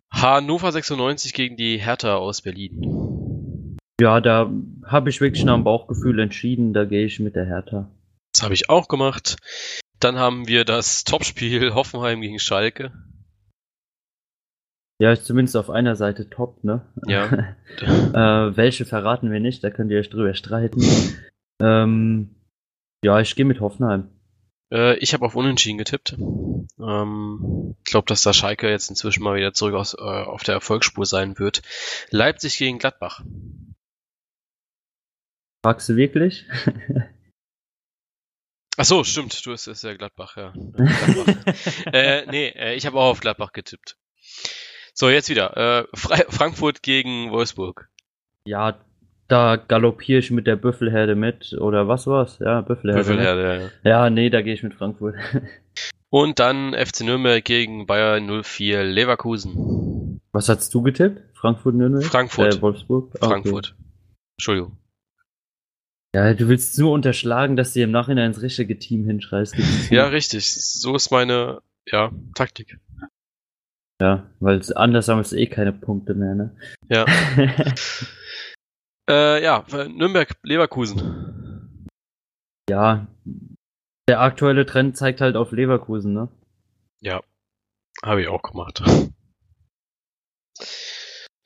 Hannover 0.10 0.72
96 0.72 1.34
gegen 1.34 1.58
die 1.58 1.78
Hertha 1.78 2.16
aus 2.16 2.42
Berlin. 2.42 3.78
Ja, 4.00 4.22
da 4.22 4.50
habe 4.86 5.10
ich 5.10 5.22
wirklich 5.22 5.44
nach 5.44 5.56
dem 5.56 5.66
Bauchgefühl 5.66 6.20
entschieden, 6.20 6.74
da 6.74 6.86
gehe 6.86 7.06
ich 7.06 7.20
mit 7.20 7.36
der 7.36 7.46
Hertha. 7.46 7.92
Das 8.34 8.44
habe 8.44 8.54
ich 8.54 8.70
auch 8.70 8.88
gemacht. 8.88 9.36
Dann 10.00 10.18
haben 10.18 10.48
wir 10.48 10.64
das 10.66 11.04
Topspiel 11.04 11.74
Hoffenheim 11.74 12.22
gegen 12.22 12.40
Schalke. 12.40 12.92
Ja, 15.02 15.12
ist 15.12 15.26
zumindest 15.26 15.58
auf 15.58 15.70
einer 15.70 15.96
Seite 15.96 16.30
top, 16.30 16.64
ne? 16.64 16.86
Ja. 17.06 17.26
äh, 17.82 18.56
welche 18.56 18.86
verraten 18.86 19.32
wir 19.32 19.40
nicht, 19.40 19.64
da 19.64 19.72
könnt 19.72 19.92
ihr 19.92 20.00
euch 20.00 20.10
drüber 20.10 20.34
streiten. 20.36 20.82
ähm, 21.62 22.36
ja, 23.04 23.20
ich 23.20 23.36
gehe 23.36 23.46
mit 23.46 23.60
Hoffenheim. 23.60 24.10
Äh, 24.72 24.98
ich 24.98 25.14
habe 25.14 25.26
auf 25.26 25.36
Unentschieden 25.36 25.78
getippt. 25.78 26.16
Ähm, 26.18 27.76
ich 27.80 27.92
glaube, 27.92 28.06
dass 28.08 28.24
da 28.24 28.34
Schalke 28.34 28.70
jetzt 28.70 28.90
inzwischen 28.90 29.24
mal 29.24 29.36
wieder 29.36 29.54
zurück 29.54 29.76
aus, 29.76 29.94
äh, 29.94 30.02
auf 30.02 30.44
der 30.44 30.56
Erfolgsspur 30.56 31.06
sein 31.06 31.38
wird. 31.38 31.62
Leipzig 32.10 32.58
gegen 32.58 32.80
Gladbach. 32.80 33.22
Fragst 35.64 35.90
du 35.90 35.96
wirklich? 35.96 36.46
Ach 38.78 38.86
so, 38.86 39.04
stimmt. 39.04 39.46
Du 39.46 39.52
hast 39.52 39.68
es 39.68 39.82
ja 39.84 39.94
Gladbach, 39.94 40.38
ja. 40.38 40.54
Gladbach. 40.56 41.56
äh, 41.94 42.26
nee, 42.28 42.48
äh, 42.48 42.74
ich 42.74 42.86
habe 42.86 42.98
auch 42.98 43.12
auf 43.12 43.20
Gladbach 43.20 43.52
getippt. 43.52 43.98
So, 44.94 45.10
jetzt 45.10 45.30
wieder. 45.30 45.56
Äh, 45.58 45.88
Fra 45.94 46.16
Frankfurt 46.30 46.82
gegen 46.82 47.32
Wolfsburg. 47.32 47.90
Ja, 48.46 48.84
da 49.32 49.56
galoppiere 49.56 50.20
ich 50.20 50.32
mit 50.32 50.46
der 50.46 50.58
Büffelherde 50.58 51.16
mit. 51.16 51.54
Oder 51.54 51.88
was 51.88 52.06
war's? 52.06 52.40
Ja, 52.40 52.62
Büffelherde. 52.62 53.00
Büffelherde, 53.02 53.72
ja. 53.84 53.90
Ja, 53.90 54.10
nee, 54.10 54.30
da 54.30 54.42
gehe 54.42 54.54
ich 54.54 54.64
mit 54.64 54.74
Frankfurt. 54.74 55.16
Und 56.10 56.40
dann 56.40 56.74
FC 56.74 57.02
Nürnberg 57.02 57.44
gegen 57.44 57.86
Bayern 57.86 58.44
04 58.44 58.84
Leverkusen. 58.84 60.20
Was 60.34 60.50
hast 60.50 60.74
du 60.74 60.82
getippt? 60.82 61.22
Frankfurt 61.34 61.76
Nürnberg? 61.76 62.04
Frankfurt. 62.04 62.56
Äh, 62.56 62.62
Wolfsburg? 62.62 63.14
Ah, 63.22 63.28
Frankfurt. 63.28 63.76
Okay. 63.78 63.86
Entschuldigung. 64.38 64.78
Ja, 66.14 66.34
du 66.34 66.50
willst 66.50 66.78
nur 66.78 66.92
unterschlagen, 66.92 67.56
dass 67.56 67.72
du 67.72 67.82
im 67.82 67.92
Nachhinein 67.92 68.32
ins 68.32 68.42
richtige 68.42 68.78
Team 68.78 69.06
hinschreist. 69.06 69.56
ja, 69.90 70.08
richtig. 70.08 70.54
So 70.54 70.94
ist 70.96 71.12
meine, 71.12 71.62
ja, 71.90 72.12
Taktik. 72.36 72.78
Ja, 74.02 74.30
weil 74.42 74.62
anders 74.76 75.06
sammelst 75.06 75.32
du 75.32 75.38
eh 75.38 75.46
keine 75.46 75.72
Punkte 75.72 76.16
mehr, 76.16 76.36
ne? 76.36 76.56
Ja. 76.90 77.06
Äh, 79.10 79.44
ja, 79.44 79.66
Nürnberg-Leverkusen. 79.72 81.88
Ja, 82.70 83.08
der 84.08 84.22
aktuelle 84.22 84.66
Trend 84.66 84.98
zeigt 84.98 85.22
halt 85.22 85.36
auf 85.36 85.52
Leverkusen, 85.52 86.14
ne? 86.14 86.30
Ja, 87.02 87.22
habe 88.04 88.22
ich 88.22 88.28
auch 88.28 88.42
gemacht. 88.42 88.84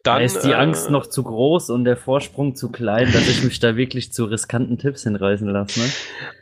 Dann, 0.05 0.19
da 0.19 0.19
ist 0.19 0.43
die 0.43 0.51
äh, 0.51 0.55
Angst 0.55 0.91
noch 0.91 1.07
zu 1.07 1.23
groß 1.23 1.71
und 1.71 1.83
der 1.83 1.97
Vorsprung 1.97 2.55
zu 2.55 2.71
klein, 2.71 3.11
dass 3.11 3.27
ich 3.27 3.43
mich 3.43 3.59
da 3.59 3.75
wirklich 3.75 4.13
zu 4.13 4.25
riskanten 4.25 4.77
Tipps 4.77 5.01
hinreißen 5.01 5.47
lasse. 5.47 5.79
Ne? 5.79 5.89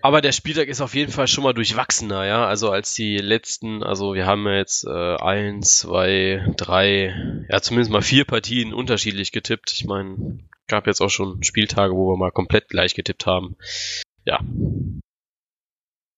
Aber 0.02 0.20
der 0.20 0.34
Spieltag 0.34 0.68
ist 0.68 0.82
auf 0.82 0.96
jeden 0.96 1.14
Fall 1.14 1.30
schon 1.30 1.46
mal 1.46 1.54
durchwachsener, 1.54 2.26
ja. 2.26 2.46
Also 2.46 2.72
als 2.72 2.94
die 2.94 3.20
letzten, 3.20 3.82
also 3.82 4.16
wir 4.16 4.26
haben 4.26 4.46
jetzt 4.48 4.86
äh, 4.86 5.16
eins, 5.16 5.78
zwei, 5.78 6.46
drei, 6.58 7.46
ja 7.50 7.62
zumindest 7.62 7.92
mal 7.92 8.02
vier 8.02 8.26
Partien 8.26 8.74
unterschiedlich 8.74 9.32
getippt. 9.32 9.72
Ich 9.72 9.86
meine, 9.86 10.40
gab 10.68 10.88
jetzt 10.88 11.02
auch 11.02 11.10
schon 11.10 11.44
Spieltage, 11.44 11.94
wo 11.94 12.12
wir 12.12 12.18
mal 12.18 12.32
komplett 12.32 12.70
gleich 12.70 12.96
getippt 12.96 13.26
haben. 13.26 13.56
Ja. 14.26 14.40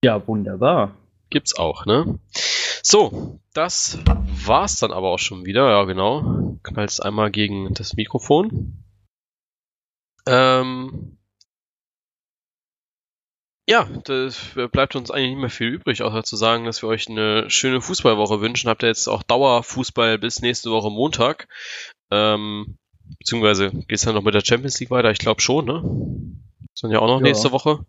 Ja, 0.04 0.28
wunderbar. 0.28 0.96
Gibt's 1.30 1.56
auch, 1.58 1.86
ne? 1.86 2.20
So, 2.84 3.40
das 3.54 4.00
war's 4.06 4.78
dann 4.78 4.92
aber 4.92 5.10
auch 5.10 5.20
schon 5.20 5.46
wieder. 5.46 5.70
Ja, 5.70 5.84
genau. 5.86 6.60
Knallst 6.64 7.04
einmal 7.04 7.32
gegen 7.32 7.74
das 7.74 7.96
Mikrofon. 7.96 8.84
Ähm, 10.28 11.18
ja, 13.68 13.90
das 14.04 14.52
bleibt 14.72 14.96
uns 14.96 15.10
eigentlich 15.10 15.30
nicht 15.32 15.40
mehr 15.40 15.50
viel 15.50 15.70
übrig, 15.70 16.04
außer 16.04 16.24
zu 16.24 16.36
sagen, 16.36 16.66
dass 16.66 16.84
wir 16.84 16.90
euch 16.90 17.10
eine 17.10 17.50
schöne 17.50 17.82
Fußballwoche 17.82 18.40
wünschen. 18.40 18.70
Habt 18.70 18.84
ihr 18.84 18.90
jetzt 18.90 19.08
auch 19.08 19.24
Dauerfußball 19.24 20.20
bis 20.20 20.42
nächste 20.42 20.70
Woche 20.70 20.92
Montag. 20.92 21.48
Ähm, 22.12 22.78
beziehungsweise 23.20 23.72
geht's 23.88 24.04
dann 24.04 24.16
noch 24.16 24.24
mit 24.24 24.34
der 24.34 24.44
Champions 24.44 24.80
League 24.80 24.92
weiter? 24.92 25.12
Ich 25.12 25.20
glaube 25.20 25.42
schon, 25.42 25.66
ne? 25.66 25.82
Das 26.72 26.82
dann 26.82 26.92
ja 26.92 27.00
auch 27.00 27.08
noch 27.08 27.20
ja. 27.20 27.24
nächste 27.24 27.52
Woche. 27.52 27.86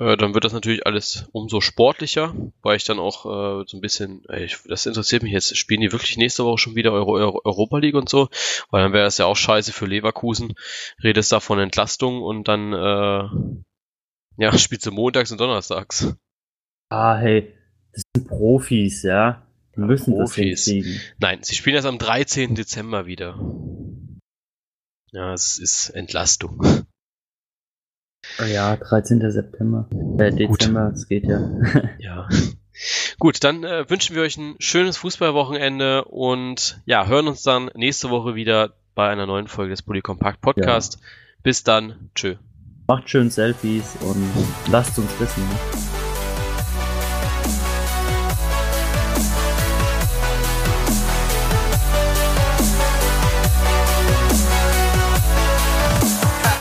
Äh, 0.00 0.16
dann 0.16 0.32
wird 0.32 0.44
das 0.44 0.54
natürlich 0.54 0.86
alles 0.86 1.28
umso 1.32 1.60
sportlicher, 1.60 2.34
weil 2.62 2.76
ich 2.76 2.84
dann 2.84 2.98
auch 2.98 3.26
äh, 3.26 3.64
so 3.66 3.76
ein 3.76 3.82
bisschen, 3.82 4.24
ey, 4.28 4.44
ich, 4.44 4.56
das 4.66 4.86
interessiert 4.86 5.22
mich 5.22 5.32
jetzt, 5.32 5.54
spielen 5.58 5.82
die 5.82 5.92
wirklich 5.92 6.16
nächste 6.16 6.44
Woche 6.44 6.56
schon 6.56 6.74
wieder 6.74 6.92
Euro, 6.92 7.16
Euro, 7.16 7.42
Europa 7.44 7.76
League 7.76 7.94
und 7.94 8.08
so? 8.08 8.28
Weil 8.70 8.82
dann 8.82 8.94
wäre 8.94 9.06
es 9.06 9.18
ja 9.18 9.26
auch 9.26 9.36
scheiße 9.36 9.74
für 9.74 9.84
Leverkusen. 9.84 10.54
Redest 11.04 11.32
da 11.32 11.40
von 11.40 11.58
Entlastung 11.58 12.22
und 12.22 12.48
dann, 12.48 12.72
äh, 12.72 13.28
ja, 14.38 14.52
spielst 14.58 14.86
du 14.86 14.90
montags 14.90 15.32
und 15.32 15.40
donnerstags. 15.40 16.16
Ah, 16.88 17.16
hey, 17.16 17.52
das 17.92 18.02
sind 18.16 18.26
Profis, 18.26 19.02
ja. 19.02 19.46
Die 19.76 19.80
müssen 19.80 20.14
Profis. 20.14 20.64
das 20.64 20.72
hinkriegen. 20.72 21.00
Nein, 21.18 21.40
sie 21.42 21.54
spielen 21.54 21.76
erst 21.76 21.86
am 21.86 21.98
13. 21.98 22.54
Dezember 22.54 23.04
wieder. 23.04 23.38
Ja, 25.12 25.32
es 25.32 25.58
ist 25.58 25.90
Entlastung. 25.90 26.62
Oh 28.40 28.44
ja, 28.44 28.76
13. 28.76 29.30
September. 29.30 29.88
Äh, 30.18 30.30
Dezember, 30.30 30.92
es 30.94 31.08
geht 31.08 31.24
ja. 31.24 31.50
ja. 31.98 32.28
Gut, 33.18 33.42
dann 33.42 33.64
äh, 33.64 33.88
wünschen 33.90 34.14
wir 34.14 34.22
euch 34.22 34.36
ein 34.36 34.54
schönes 34.60 34.96
Fußballwochenende 34.98 36.04
und 36.04 36.80
ja, 36.86 37.06
hören 37.06 37.28
uns 37.28 37.42
dann 37.42 37.70
nächste 37.74 38.10
Woche 38.10 38.34
wieder 38.34 38.74
bei 38.94 39.08
einer 39.10 39.26
neuen 39.26 39.48
Folge 39.48 39.70
des 39.70 39.82
Polycompact 39.82 40.40
Podcast. 40.40 40.94
Ja. 40.94 41.00
Bis 41.42 41.64
dann. 41.64 42.10
Tschö. 42.14 42.36
Macht 42.86 43.10
schön 43.10 43.30
Selfies 43.30 43.96
und 44.00 44.30
lasst 44.70 44.98
uns 44.98 45.18
wissen. 45.18 45.42